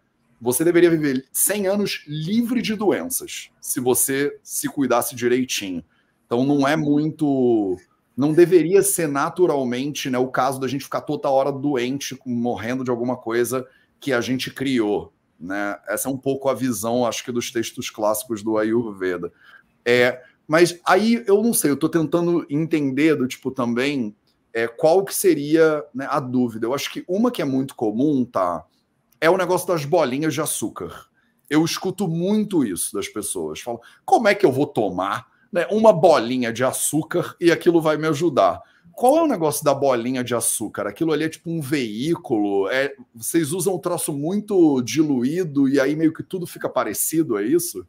[0.44, 5.82] você deveria viver 100 anos livre de doenças, se você se cuidasse direitinho.
[6.26, 7.78] Então não é muito
[8.16, 12.92] não deveria ser naturalmente né, o caso da gente ficar toda hora doente, morrendo de
[12.92, 13.66] alguma coisa
[14.04, 15.14] que a gente criou.
[15.40, 15.80] Né?
[15.88, 19.32] Essa é um pouco a visão, acho que, dos textos clássicos do Ayurveda.
[19.86, 24.14] É, mas aí eu não sei, eu estou tentando entender do tipo também
[24.54, 26.68] é, qual que seria né, a dúvida.
[26.68, 28.66] Eu acho que uma que é muito comum, tá?
[29.22, 31.08] É o negócio das bolinhas de açúcar.
[31.50, 33.62] Eu escuto muito isso das pessoas.
[33.62, 37.96] Falam, como é que eu vou tomar né, uma bolinha de açúcar e aquilo vai
[37.96, 38.60] me ajudar.
[38.92, 40.88] Qual é o negócio da bolinha de açúcar?
[40.88, 42.68] Aquilo ali é tipo um veículo?
[42.70, 47.44] É, vocês usam um troço muito diluído e aí meio que tudo fica parecido, é
[47.44, 47.88] isso?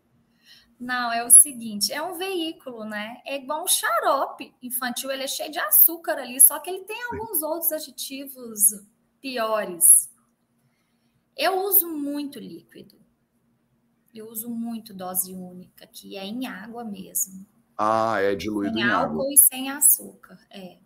[0.78, 3.16] Não, é o seguinte, é um veículo, né?
[3.24, 7.02] É igual um xarope infantil, ele é cheio de açúcar ali, só que ele tem
[7.04, 8.74] alguns outros aditivos
[9.20, 10.10] piores.
[11.36, 12.96] Eu uso muito líquido.
[14.14, 17.44] Eu uso muito dose única, que é em água mesmo.
[17.76, 19.32] Ah, é diluído sem em álcool água.
[19.32, 20.78] e sem açúcar, é.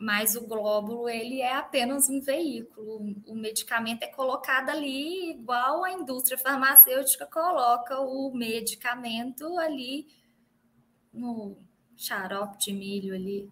[0.00, 3.16] Mas o glóbulo, ele é apenas um veículo.
[3.26, 10.06] O medicamento é colocado ali igual a indústria farmacêutica coloca o medicamento ali
[11.12, 11.58] no,
[11.98, 13.50] xarope de milho ali.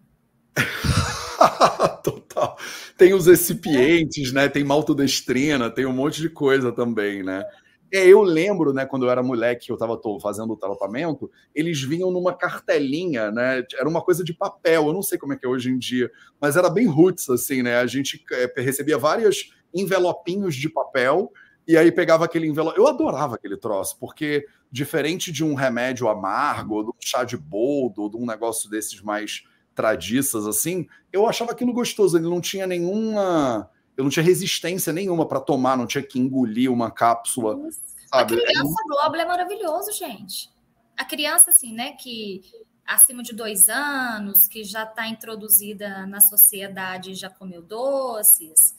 [2.03, 2.57] Total.
[2.97, 4.47] Tem os recipientes, né?
[4.47, 7.43] Tem maltodestrina, tem um monte de coisa também, né?
[7.91, 12.11] É, eu lembro, né, quando eu era moleque, eu estava fazendo o tratamento, eles vinham
[12.11, 13.63] numa cartelinha, né?
[13.79, 16.11] Era uma coisa de papel, eu não sei como é que é hoje em dia,
[16.39, 17.77] mas era bem roots, assim, né?
[17.77, 21.31] A gente é, recebia vários envelopinhos de papel
[21.67, 22.77] e aí pegava aquele envelope.
[22.77, 28.09] Eu adorava aquele troço, porque diferente de um remédio amargo, de um chá de boldo,
[28.09, 32.17] de um negócio desses mais tradiças, assim, eu achava aquilo gostoso.
[32.17, 36.71] Ele não tinha nenhuma eu não tinha resistência nenhuma para tomar, não tinha que engolir
[36.71, 37.57] uma cápsula.
[38.05, 38.35] Sabe?
[38.35, 38.87] A criança é...
[38.87, 40.49] glóbula é maravilhoso, gente.
[40.95, 42.41] A criança, assim, né, que
[42.85, 48.77] acima de dois anos, que já está introduzida na sociedade, já comeu doces,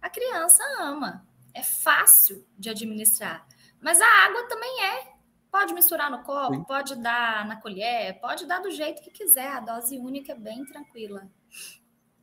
[0.00, 1.26] a criança ama.
[1.54, 3.46] É fácil de administrar.
[3.80, 5.14] Mas a água também é.
[5.50, 6.64] Pode misturar no copo, Sim.
[6.64, 9.46] pode dar na colher, pode dar do jeito que quiser.
[9.46, 11.28] A dose única é bem tranquila.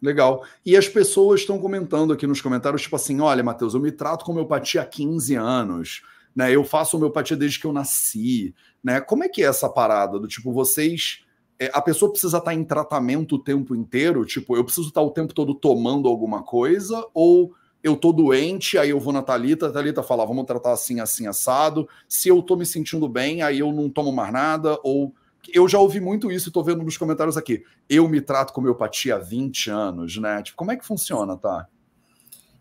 [0.01, 0.43] Legal.
[0.65, 4.25] E as pessoas estão comentando aqui nos comentários, tipo assim: olha, Matheus, eu me trato
[4.25, 6.01] com homeopatia há 15 anos,
[6.35, 6.53] né?
[6.53, 8.99] Eu faço homeopatia desde que eu nasci, né?
[8.99, 11.23] Como é que é essa parada do tipo, vocês.
[11.59, 14.25] É, a pessoa precisa estar em tratamento o tempo inteiro?
[14.25, 17.05] Tipo, eu preciso estar o tempo todo tomando alguma coisa?
[17.13, 20.99] Ou eu tô doente, aí eu vou na Thalita, a Thalita fala, vamos tratar assim,
[20.99, 21.87] assim, assado.
[22.07, 25.13] Se eu tô me sentindo bem, aí eu não tomo mais nada, ou
[25.53, 27.65] eu já ouvi muito isso e estou vendo nos comentários aqui.
[27.89, 30.41] Eu me trato com homeopatia há 20 anos, né?
[30.43, 31.67] Tipo, como é que funciona, tá?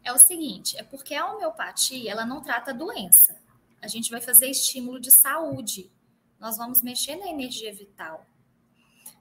[0.03, 3.37] É o seguinte, é porque a homeopatia, ela não trata doença.
[3.83, 5.91] A gente vai fazer estímulo de saúde.
[6.39, 8.27] Nós vamos mexer na energia vital.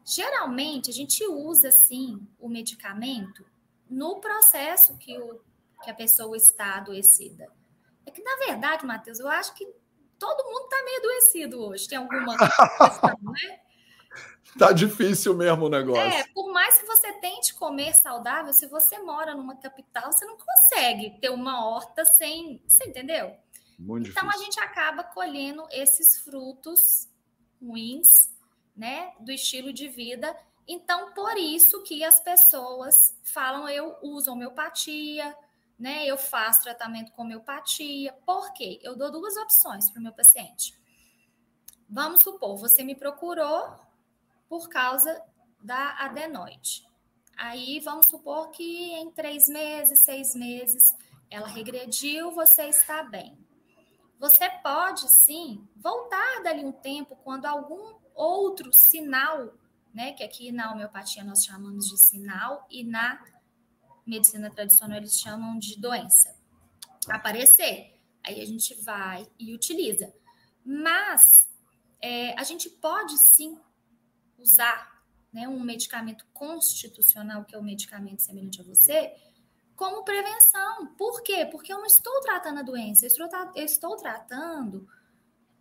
[0.05, 3.45] Geralmente, a gente usa, sim, o medicamento
[3.89, 5.39] no processo que, o,
[5.83, 7.51] que a pessoa está adoecida.
[8.05, 9.67] É que, na verdade, Matheus, eu acho que
[10.19, 11.87] todo mundo está meio adoecido hoje.
[11.87, 13.59] Tem alguma questão, né?
[14.57, 16.01] Tá difícil mesmo o negócio.
[16.01, 20.37] É, por mais que você tente comer saudável, se você mora numa capital, você não
[20.37, 22.61] consegue ter uma horta sem.
[22.67, 23.35] Você entendeu?
[23.77, 24.41] Muito então difícil.
[24.41, 27.07] a gente acaba colhendo esses frutos
[27.61, 28.33] ruins,
[28.75, 30.35] né, do estilo de vida.
[30.67, 35.35] Então, por isso que as pessoas falam, eu uso homeopatia,
[35.79, 36.05] né?
[36.05, 38.13] Eu faço tratamento com homeopatia.
[38.25, 38.79] Por quê?
[38.83, 40.77] Eu dou duas opções para o meu paciente.
[41.89, 43.75] Vamos supor, você me procurou
[44.47, 45.23] por causa
[45.61, 46.87] da adenoide.
[47.35, 50.93] Aí vamos supor que em três meses, seis meses,
[51.29, 53.37] ela regrediu, você está bem.
[54.19, 59.53] Você pode sim voltar dali um tempo quando algum outro sinal,
[59.93, 60.11] né?
[60.11, 63.23] Que aqui na homeopatia nós chamamos de sinal, e na
[64.09, 66.35] medicina tradicional eles chamam de doença.
[67.07, 67.99] Aparecer.
[68.23, 70.13] Aí a gente vai e utiliza.
[70.65, 71.49] Mas
[72.01, 73.57] é, a gente pode sim
[74.37, 79.15] usar né, um medicamento constitucional, que é o medicamento semelhante a você,
[79.75, 80.87] como prevenção.
[80.97, 81.45] Por quê?
[81.45, 84.87] Porque eu não estou tratando a doença, eu estou, eu estou tratando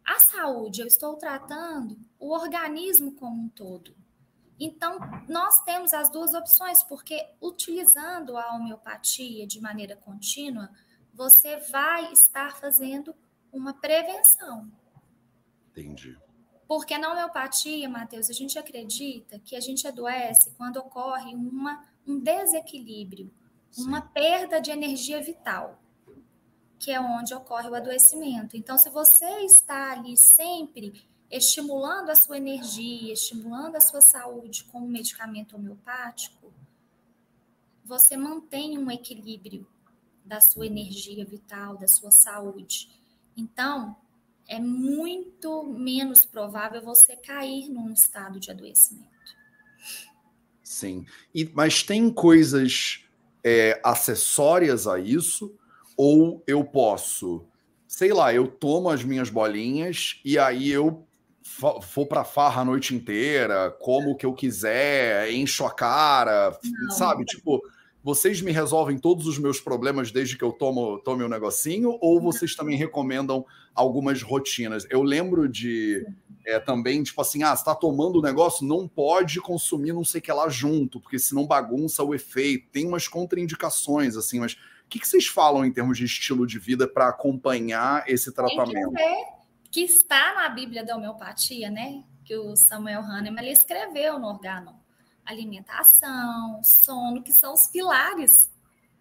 [0.04, 3.94] a saúde, eu estou tratando o organismo como um todo.
[4.60, 4.98] Então,
[5.28, 10.68] nós temos as duas opções, porque utilizando a homeopatia de maneira contínua,
[11.14, 13.14] você vai estar fazendo
[13.52, 14.70] uma prevenção.
[15.70, 16.18] Entendi.
[16.66, 22.18] Porque na homeopatia, Matheus, a gente acredita que a gente adoece quando ocorre uma, um
[22.18, 23.32] desequilíbrio,
[23.70, 23.86] Sim.
[23.86, 25.80] uma perda de energia vital,
[26.78, 28.56] que é onde ocorre o adoecimento.
[28.56, 34.80] Então, se você está ali sempre estimulando a sua energia, estimulando a sua saúde com
[34.80, 36.52] um medicamento homeopático,
[37.84, 39.66] você mantém um equilíbrio
[40.24, 42.90] da sua energia vital, da sua saúde.
[43.36, 43.96] Então,
[44.46, 49.08] é muito menos provável você cair num estado de adoecimento.
[50.62, 51.06] Sim.
[51.34, 53.04] E, mas tem coisas
[53.42, 55.54] é, acessórias a isso?
[55.96, 57.46] Ou eu posso,
[57.86, 61.07] sei lá, eu tomo as minhas bolinhas e aí eu
[61.82, 66.90] for pra farra a noite inteira, como o que eu quiser, encho a cara, não,
[66.90, 67.20] sabe?
[67.20, 67.24] Não.
[67.24, 67.62] Tipo,
[68.02, 72.20] vocês me resolvem todos os meus problemas desde que eu tomo tome um negocinho, ou
[72.20, 73.44] vocês também recomendam
[73.74, 74.86] algumas rotinas?
[74.88, 76.06] Eu lembro de
[76.46, 80.20] é, também, tipo assim, ah, você tá tomando o negócio, não pode consumir não sei
[80.20, 82.70] o que lá junto, porque senão bagunça o efeito.
[82.70, 86.58] Tem umas contraindicações, assim, mas o que, que vocês falam em termos de estilo de
[86.58, 88.92] vida para acompanhar esse tratamento?
[88.92, 89.37] Tem que
[89.70, 92.02] que está na Bíblia da homeopatia, né?
[92.24, 94.78] Que o Samuel Hahnemann ele escreveu no órgão.
[95.24, 98.50] Alimentação, sono, que são os pilares.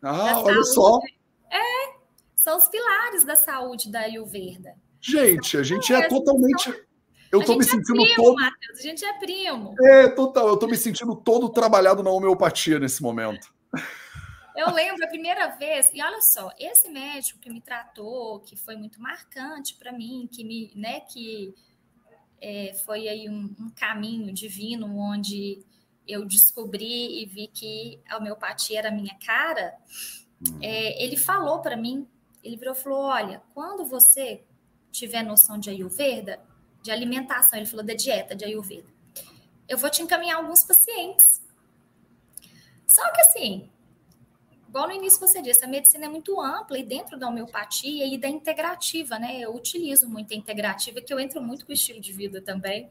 [0.01, 0.99] Ah, olha só.
[1.49, 1.95] É,
[2.35, 4.75] são os pilares da saúde da Ayurveda.
[4.99, 6.85] Gente, a gente é, é totalmente.
[7.31, 8.35] Eu tô me é sentindo é primo, todo.
[8.35, 9.75] Matheus, a gente é primo.
[9.81, 10.47] É, total.
[10.47, 13.53] Eu tô me sentindo todo trabalhado na homeopatia nesse momento.
[14.57, 18.75] Eu lembro a primeira vez, e olha só, esse médico que me tratou, que foi
[18.75, 21.53] muito marcante para mim, que me, né, que
[22.41, 25.63] é, foi aí um, um, caminho divino onde
[26.07, 29.77] eu descobri e vi que a homeopatia era a minha cara.
[30.41, 30.57] Hum.
[30.59, 32.07] É, ele falou para mim,
[32.43, 34.43] ele virou e falou: olha, quando você
[34.91, 36.39] tiver noção de Ayurveda,
[36.81, 38.87] de alimentação, ele falou da dieta de Ayurveda,
[39.69, 41.45] eu vou te encaminhar alguns pacientes.
[42.87, 43.69] Só que assim,
[44.67, 48.17] igual no início você disse, a medicina é muito ampla e dentro da homeopatia e
[48.17, 49.39] da integrativa, né?
[49.39, 52.89] Eu utilizo muito a integrativa, que eu entro muito com o estilo de vida também.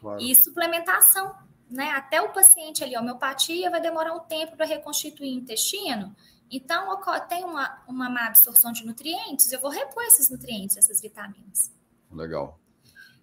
[0.00, 0.20] Claro.
[0.20, 1.34] E suplementação,
[1.70, 1.90] né?
[1.90, 6.14] Até o paciente ali, homeopatia vai demorar um tempo para reconstituir o intestino.
[6.50, 11.72] Então, tem uma, uma má absorção de nutrientes, eu vou repor esses nutrientes, essas vitaminas.
[12.10, 12.58] Legal.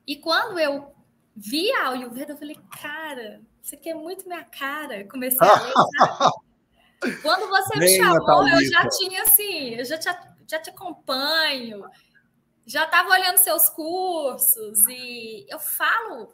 [0.05, 0.93] E quando eu
[1.35, 5.07] vi a Ayurveda, eu falei, cara, isso aqui é muito minha cara.
[5.07, 5.73] comecei a ler,
[7.21, 10.09] Quando você me chamou, eu já tinha assim, eu já te,
[10.47, 11.85] já te acompanho,
[12.65, 16.33] já estava olhando seus cursos e eu falo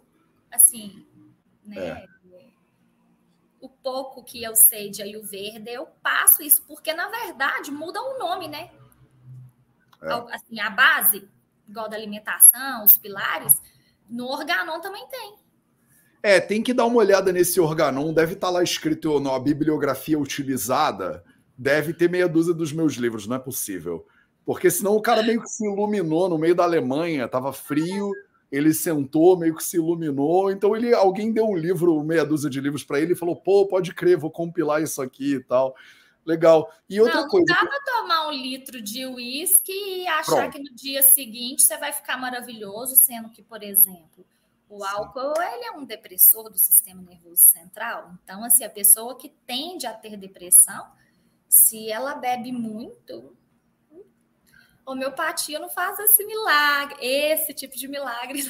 [0.51, 1.07] assim,
[1.63, 1.77] né?
[1.77, 2.07] É.
[3.61, 8.17] O pouco que eu sei de Ayurveda, eu passo isso, porque na verdade muda o
[8.17, 8.71] nome, né?
[10.01, 10.13] É.
[10.33, 11.29] Assim, a base,
[11.67, 13.61] igual da alimentação, os pilares,
[14.07, 15.37] no Organon também tem.
[16.21, 18.13] É, tem que dar uma olhada nesse organon.
[18.13, 21.23] Deve estar tá lá escrito na bibliografia utilizada.
[21.57, 24.05] Deve ter meia dúzia dos meus livros, não é possível.
[24.45, 28.11] Porque senão o cara meio que se iluminou no meio da Alemanha, tava frio,
[28.51, 30.51] ele sentou, meio que se iluminou.
[30.51, 33.67] Então ele, alguém deu um livro, meia dúzia de livros para ele e falou: pô,
[33.67, 35.75] pode crer, vou compilar isso aqui e tal.
[36.25, 36.71] Legal.
[36.89, 37.45] E outra não, coisa.
[37.47, 40.51] Não dá para tomar um litro de uísque e achar Pronto.
[40.51, 44.25] que no dia seguinte você vai ficar maravilhoso, sendo que, por exemplo,
[44.69, 48.11] o álcool ele é um depressor do sistema nervoso central.
[48.23, 50.87] Então, assim, a pessoa que tende a ter depressão,
[51.47, 53.35] se ela bebe muito,
[54.85, 58.43] homeopatia não faz esse milagre, esse tipo de milagre.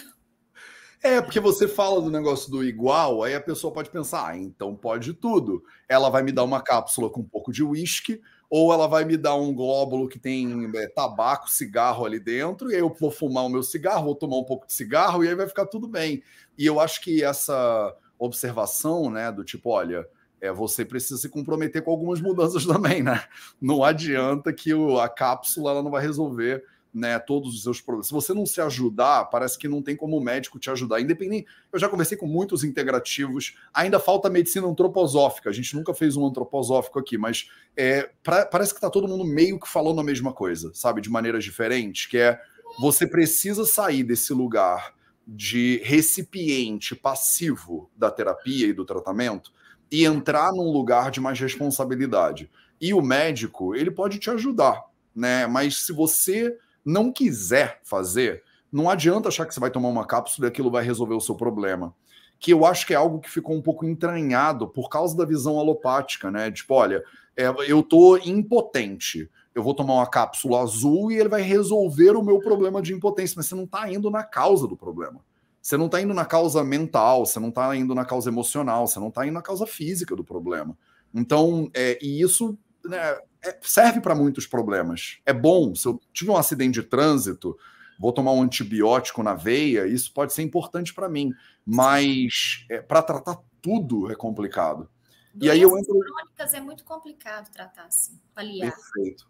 [1.02, 4.76] É, porque você fala do negócio do igual, aí a pessoa pode pensar, ah, então
[4.76, 5.64] pode tudo.
[5.88, 9.16] Ela vai me dar uma cápsula com um pouco de uísque, ou ela vai me
[9.16, 13.46] dar um glóbulo que tem é, tabaco, cigarro ali dentro, e aí eu vou fumar
[13.46, 16.24] o meu cigarro, vou tomar um pouco de cigarro, e aí vai ficar tudo bem.
[16.58, 20.08] E eu acho que essa observação, né, do tipo, olha,
[20.42, 23.24] é, você precisa se comprometer com algumas mudanças também, né?
[23.62, 26.64] Não adianta que o, a cápsula ela não vai resolver
[26.94, 28.08] né, todos os seus problemas.
[28.08, 31.00] Se você não se ajudar, parece que não tem como o médico te ajudar.
[31.00, 35.50] Independente, eu já conversei com muitos integrativos, ainda falta medicina antroposófica.
[35.50, 39.24] A gente nunca fez um antroposófico aqui, mas é, pra, parece que está todo mundo
[39.24, 42.40] meio que falando a mesma coisa, sabe, de maneiras diferentes, que é
[42.80, 44.94] você precisa sair desse lugar
[45.28, 49.52] de recipiente passivo da terapia e do tratamento
[49.92, 52.50] e entrar num lugar de mais responsabilidade.
[52.82, 54.84] E o médico, ele pode te ajudar,
[55.16, 55.46] né?
[55.48, 60.48] Mas se você não quiser fazer, não adianta achar que você vai tomar uma cápsula
[60.48, 61.94] e aquilo vai resolver o seu problema.
[62.40, 65.60] Que eu acho que é algo que ficou um pouco entranhado por causa da visão
[65.60, 66.50] alopática, né?
[66.52, 67.04] Tipo, olha,
[67.36, 69.30] é, eu tô impotente.
[69.54, 73.34] Eu vou tomar uma cápsula azul e ele vai resolver o meu problema de impotência,
[73.36, 75.20] mas você não está indo na causa do problema.
[75.62, 79.00] Você não está indo na causa mental, você não está indo na causa emocional, você
[79.00, 80.78] não está indo na causa física do problema.
[81.14, 83.18] Então, é, e isso né,
[83.62, 85.20] serve para muitos problemas.
[85.26, 87.58] É bom, se eu tive um acidente de trânsito,
[88.00, 91.34] vou tomar um antibiótico na veia, isso pode ser importante para mim,
[91.66, 94.90] mas é, para tratar tudo é complicado.
[95.34, 96.00] Doenças e aí eu entro.
[96.00, 98.72] crônicas é muito complicado tratar assim, aliar.
[98.72, 99.30] Perfeito.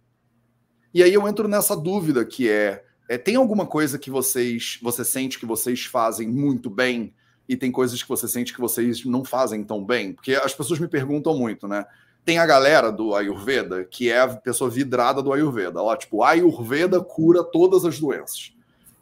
[0.93, 5.03] E aí eu entro nessa dúvida que é, é tem alguma coisa que vocês você
[5.03, 7.13] sente que vocês fazem muito bem
[7.47, 10.13] e tem coisas que você sente que vocês não fazem tão bem?
[10.13, 11.85] Porque as pessoas me perguntam muito, né?
[12.25, 15.81] Tem a galera do Ayurveda, que é a pessoa vidrada do Ayurveda.
[15.81, 18.53] Lá, tipo, Ayurveda cura todas as doenças.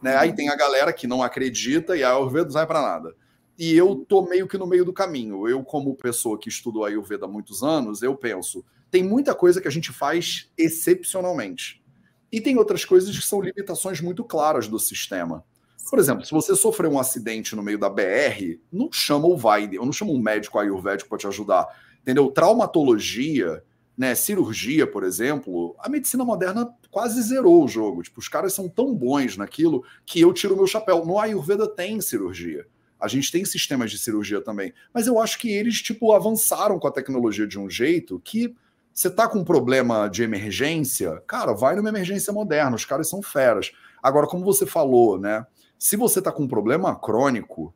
[0.01, 0.15] Né?
[0.15, 3.15] Aí tem a galera que não acredita e a Ayurveda não sai para nada.
[3.57, 5.47] E eu tô meio que no meio do caminho.
[5.47, 9.67] Eu, como pessoa que estudou Ayurveda há muitos anos, eu penso, tem muita coisa que
[9.67, 11.83] a gente faz excepcionalmente.
[12.31, 15.43] E tem outras coisas que são limitações muito claras do sistema.
[15.89, 19.77] Por exemplo, se você sofreu um acidente no meio da BR, não chama o Vaide,
[19.77, 21.65] eu não chamo um médico ayurvédico para te ajudar
[22.07, 22.31] entendeu?
[22.31, 23.61] Traumatologia,
[23.97, 28.01] né, cirurgia, por exemplo, a medicina moderna quase zerou o jogo.
[28.01, 31.05] Tipo, os caras são tão bons naquilo que eu tiro meu chapéu.
[31.05, 32.65] No Ayurveda tem cirurgia.
[32.97, 34.73] A gente tem sistemas de cirurgia também.
[34.93, 38.55] Mas eu acho que eles, tipo, avançaram com a tecnologia de um jeito que
[38.93, 43.21] você tá com um problema de emergência, cara, vai numa emergência moderna, os caras são
[43.21, 43.71] feras.
[44.01, 45.45] Agora, como você falou, né?
[45.77, 47.73] se você está com um problema crônico,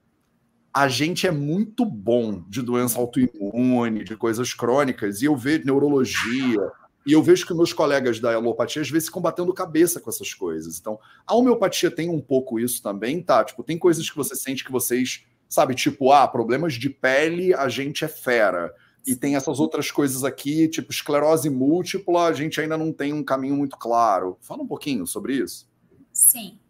[0.73, 6.71] a gente é muito bom de doença autoimune, de coisas crônicas, e eu vejo neurologia,
[7.05, 10.33] e eu vejo que meus colegas da alopatia às vezes ficam batendo cabeça com essas
[10.33, 10.79] coisas.
[10.79, 13.43] Então, a homeopatia tem um pouco isso também, tá?
[13.43, 17.67] Tipo, tem coisas que você sente que vocês, sabe, tipo, ah, problemas de pele, a
[17.67, 18.73] gente é fera.
[19.05, 23.23] E tem essas outras coisas aqui, tipo esclerose múltipla, a gente ainda não tem um
[23.23, 24.37] caminho muito claro.
[24.39, 25.67] Fala um pouquinho sobre isso.
[26.13, 26.60] Sim.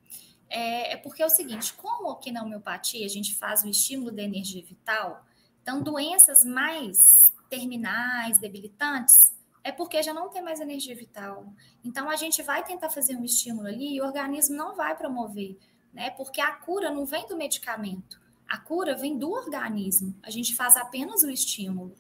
[0.52, 4.12] É, é porque é o seguinte, como aqui na homeopatia a gente faz o estímulo
[4.12, 5.26] da energia vital,
[5.62, 9.34] então doenças mais terminais, debilitantes,
[9.64, 11.54] é porque já não tem mais energia vital.
[11.86, 15.58] Então a gente vai tentar fazer um estímulo ali e o organismo não vai promover,
[15.93, 16.10] né?
[16.10, 20.14] Porque a cura não vem do medicamento, a cura vem do organismo.
[20.22, 21.95] A gente faz apenas o estímulo,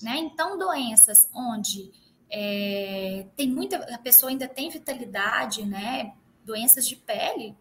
[0.00, 0.18] né?
[0.18, 1.90] Então doenças onde
[2.30, 6.14] é, tem muita, a pessoa ainda tem vitalidade, né?
[6.44, 7.56] Doenças de pele,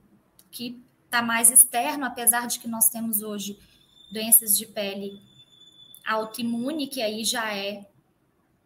[0.51, 3.59] que está mais externo, apesar de que nós temos hoje
[4.11, 5.21] doenças de pele
[6.05, 7.87] autoimune, que aí já é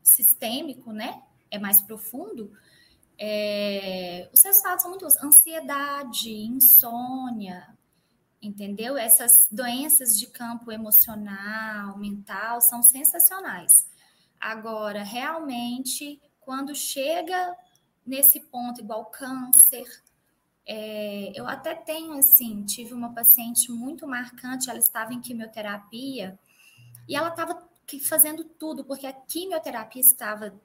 [0.02, 1.22] sistêmico, né?
[1.50, 2.52] É mais profundo.
[3.18, 7.76] É, os resultados são muito ansiedade, insônia,
[8.42, 8.98] entendeu?
[8.98, 13.88] Essas doenças de campo emocional, mental, são sensacionais.
[14.40, 17.56] Agora, realmente, quando chega
[18.06, 19.86] nesse ponto, igual câncer,
[20.68, 26.40] é, eu até tenho, assim, tive uma paciente muito marcante, ela estava em quimioterapia
[27.08, 27.70] e ela estava
[28.08, 30.60] fazendo tudo, porque a quimioterapia estava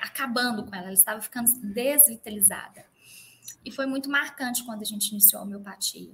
[0.00, 2.86] acabando com ela, ela estava ficando desvitalizada.
[3.62, 6.12] E foi muito marcante quando a gente iniciou a homeopatia,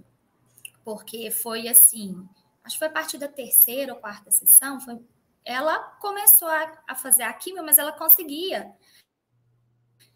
[0.85, 2.29] porque foi assim,
[2.65, 5.01] acho que foi a partir da terceira ou quarta sessão, foi,
[5.45, 8.73] ela começou a, a fazer a quimio, mas ela conseguia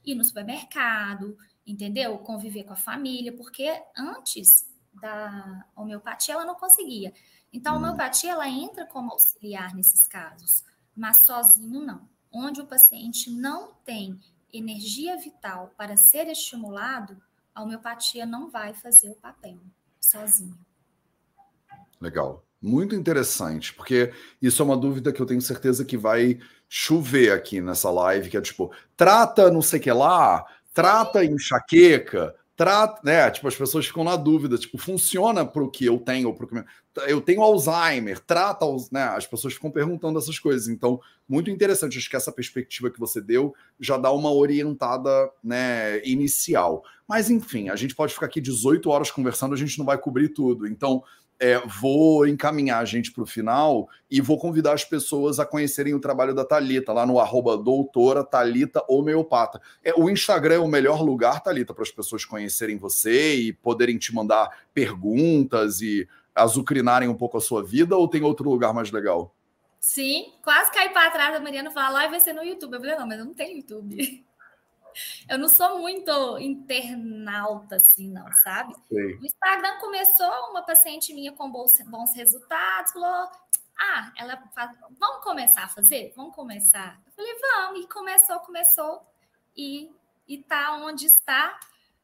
[0.04, 2.18] ir no supermercado, entendeu?
[2.18, 7.12] Conviver com a família, porque antes da homeopatia ela não conseguia.
[7.52, 7.78] Então, a hum.
[7.80, 10.64] homeopatia ela entra como auxiliar nesses casos,
[10.96, 12.08] mas sozinho não.
[12.32, 14.18] Onde o paciente não tem
[14.52, 17.20] energia vital para ser estimulado,
[17.54, 19.58] a homeopatia não vai fazer o papel
[20.00, 20.58] sozinho.
[22.00, 22.44] Legal.
[22.60, 27.60] Muito interessante, porque isso é uma dúvida que eu tenho certeza que vai chover aqui
[27.60, 33.30] nessa live, que é tipo, trata não sei o que lá, trata enxaqueca, trata, né?
[33.30, 36.64] Tipo, as pessoas ficam na dúvida, tipo, funciona para o que eu tenho, para que
[37.08, 39.04] eu tenho Alzheimer, trata, né?
[39.04, 40.68] As pessoas ficam perguntando essas coisas.
[40.68, 46.04] Então, muito interessante, acho que essa perspectiva que você deu já dá uma orientada, né,
[46.04, 46.84] inicial.
[47.08, 50.28] Mas enfim, a gente pode ficar aqui 18 horas conversando, a gente não vai cobrir
[50.30, 50.66] tudo.
[50.66, 51.02] Então,
[51.38, 55.94] é, vou encaminhar a gente para o final e vou convidar as pessoas a conhecerem
[55.94, 59.60] o trabalho da Talita lá no arroba doutora Talita Homeopata.
[59.82, 63.98] É, o Instagram é o melhor lugar, Talita, para as pessoas conhecerem você e poderem
[63.98, 68.90] te mandar perguntas e azucrinarem um pouco a sua vida, ou tem outro lugar mais
[68.90, 69.34] legal?
[69.78, 72.74] Sim, quase caí para trás da Mariana falar, lá vai ser no YouTube.
[72.74, 74.24] Eu falei, não, mas não tenho YouTube.
[75.28, 78.74] Eu não sou muito internauta, assim, não, sabe?
[78.88, 79.18] Sim.
[79.20, 83.30] O Instagram começou, uma paciente minha com bons, bons resultados, falou:
[83.78, 86.12] Ah, ela fala, vamos começar a fazer?
[86.16, 87.00] Vamos começar.
[87.06, 89.02] Eu falei, vamos, e começou, começou,
[89.56, 89.90] e,
[90.26, 91.58] e tá onde está.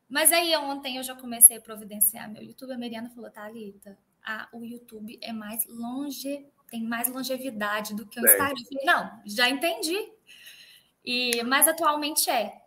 [0.09, 2.72] Mas aí ontem eu já comecei a providenciar meu YouTube.
[2.72, 8.20] A Mariana falou, Thalita, ah, o YouTube é mais longe, tem mais longevidade do que
[8.20, 8.55] o Instagram.
[8.59, 9.97] Eu falei, não, já entendi.
[11.05, 12.61] E, mas atualmente é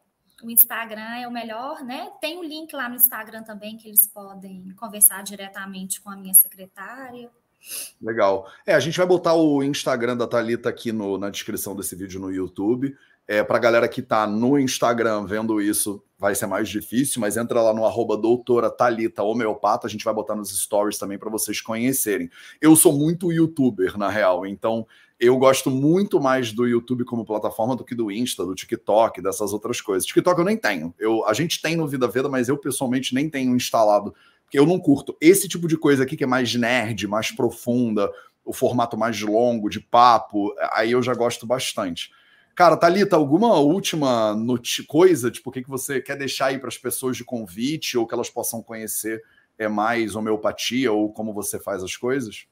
[0.43, 2.11] o Instagram é o melhor, né?
[2.19, 6.15] Tem o um link lá no Instagram também que eles podem conversar diretamente com a
[6.15, 7.29] minha secretária.
[8.01, 8.51] Legal.
[8.65, 12.19] É, a gente vai botar o Instagram da Talita aqui no, na descrição desse vídeo
[12.19, 12.95] no YouTube.
[13.27, 17.37] É, para a galera que está no Instagram vendo isso, vai ser mais difícil, mas
[17.37, 21.29] entra lá no arroba doutora Thalita Homeopata, a gente vai botar nos stories também para
[21.29, 22.29] vocês conhecerem.
[22.61, 24.85] Eu sou muito youtuber, na real, então
[25.19, 29.53] eu gosto muito mais do YouTube como plataforma do que do Insta, do TikTok, dessas
[29.53, 30.05] outras coisas.
[30.05, 30.93] TikTok eu nem tenho.
[30.99, 34.13] Eu, a gente tem no Vida Veda, mas eu pessoalmente nem tenho instalado,
[34.43, 35.15] porque eu não curto.
[35.21, 38.11] Esse tipo de coisa aqui que é mais nerd, mais profunda,
[38.43, 42.11] o formato mais longo, de papo, aí eu já gosto bastante.
[42.55, 44.35] Cara, Thalita, alguma última
[44.87, 48.05] coisa, tipo, o que, que você quer deixar aí para as pessoas de convite ou
[48.05, 49.23] que elas possam conhecer
[49.57, 52.47] é mais homeopatia ou como você faz as coisas?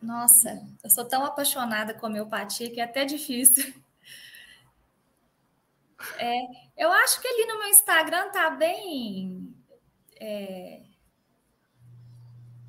[0.00, 3.74] Nossa, eu sou tão apaixonada com homeopatia que é até difícil.
[6.18, 6.34] É,
[6.76, 9.56] eu acho que ali no meu Instagram tá bem.
[10.20, 10.82] É,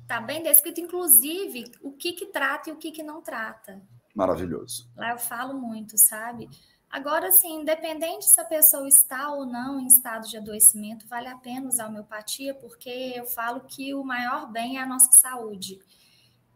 [0.08, 3.82] tá bem descrito, inclusive, o que que trata e o que que não trata.
[4.16, 4.90] Maravilhoso.
[4.96, 6.48] Lá eu falo muito, sabe?
[6.88, 11.36] Agora, assim, independente se a pessoa está ou não em estado de adoecimento, vale a
[11.36, 15.78] pena usar a homeopatia, porque eu falo que o maior bem é a nossa saúde.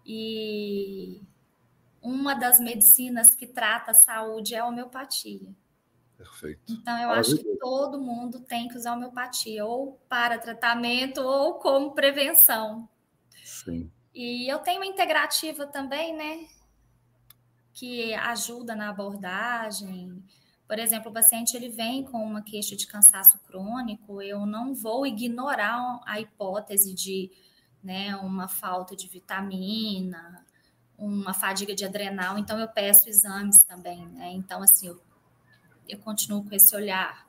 [0.07, 1.21] E
[2.01, 5.55] uma das medicinas que trata a saúde é a homeopatia.
[6.17, 6.73] Perfeito.
[6.73, 11.93] Então, eu acho que todo mundo tem que usar homeopatia, ou para tratamento, ou como
[11.93, 12.89] prevenção.
[13.45, 13.91] Sim.
[14.15, 16.49] E eu tenho uma integrativa também, né?
[17.73, 20.23] Que ajuda na abordagem.
[20.67, 25.07] Por exemplo, o paciente ele vem com uma queixa de cansaço crônico, eu não vou
[25.07, 27.31] ignorar a hipótese de
[27.83, 30.45] né, uma falta de vitamina,
[30.99, 34.31] uma fadiga de adrenal, então eu peço exames também, né?
[34.33, 35.01] Então, assim, eu,
[35.89, 37.27] eu continuo com esse olhar.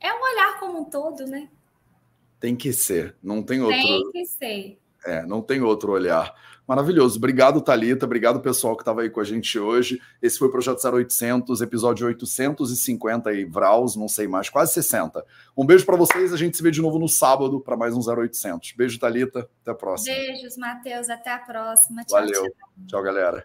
[0.00, 1.50] É um olhar como um todo, né?
[2.38, 3.76] Tem que ser, não tem outro.
[3.76, 4.78] Tem que ser.
[5.06, 6.34] É, não tem outro olhar.
[6.66, 7.16] Maravilhoso.
[7.18, 8.06] Obrigado, Talita.
[8.06, 10.00] Obrigado, pessoal que estava aí com a gente hoje.
[10.20, 15.24] Esse foi o Projeto 0800, episódio 850 e Vraus, não sei mais, quase 60.
[15.56, 16.32] Um beijo para vocês.
[16.32, 18.72] A gente se vê de novo no sábado para mais um 0800.
[18.72, 19.48] Beijo, Talita.
[19.62, 20.16] Até a próxima.
[20.16, 21.08] Beijos, Matheus.
[21.08, 22.04] Até a próxima.
[22.04, 22.42] Tchau, Valeu.
[22.42, 22.52] tchau,
[22.88, 23.44] tchau galera.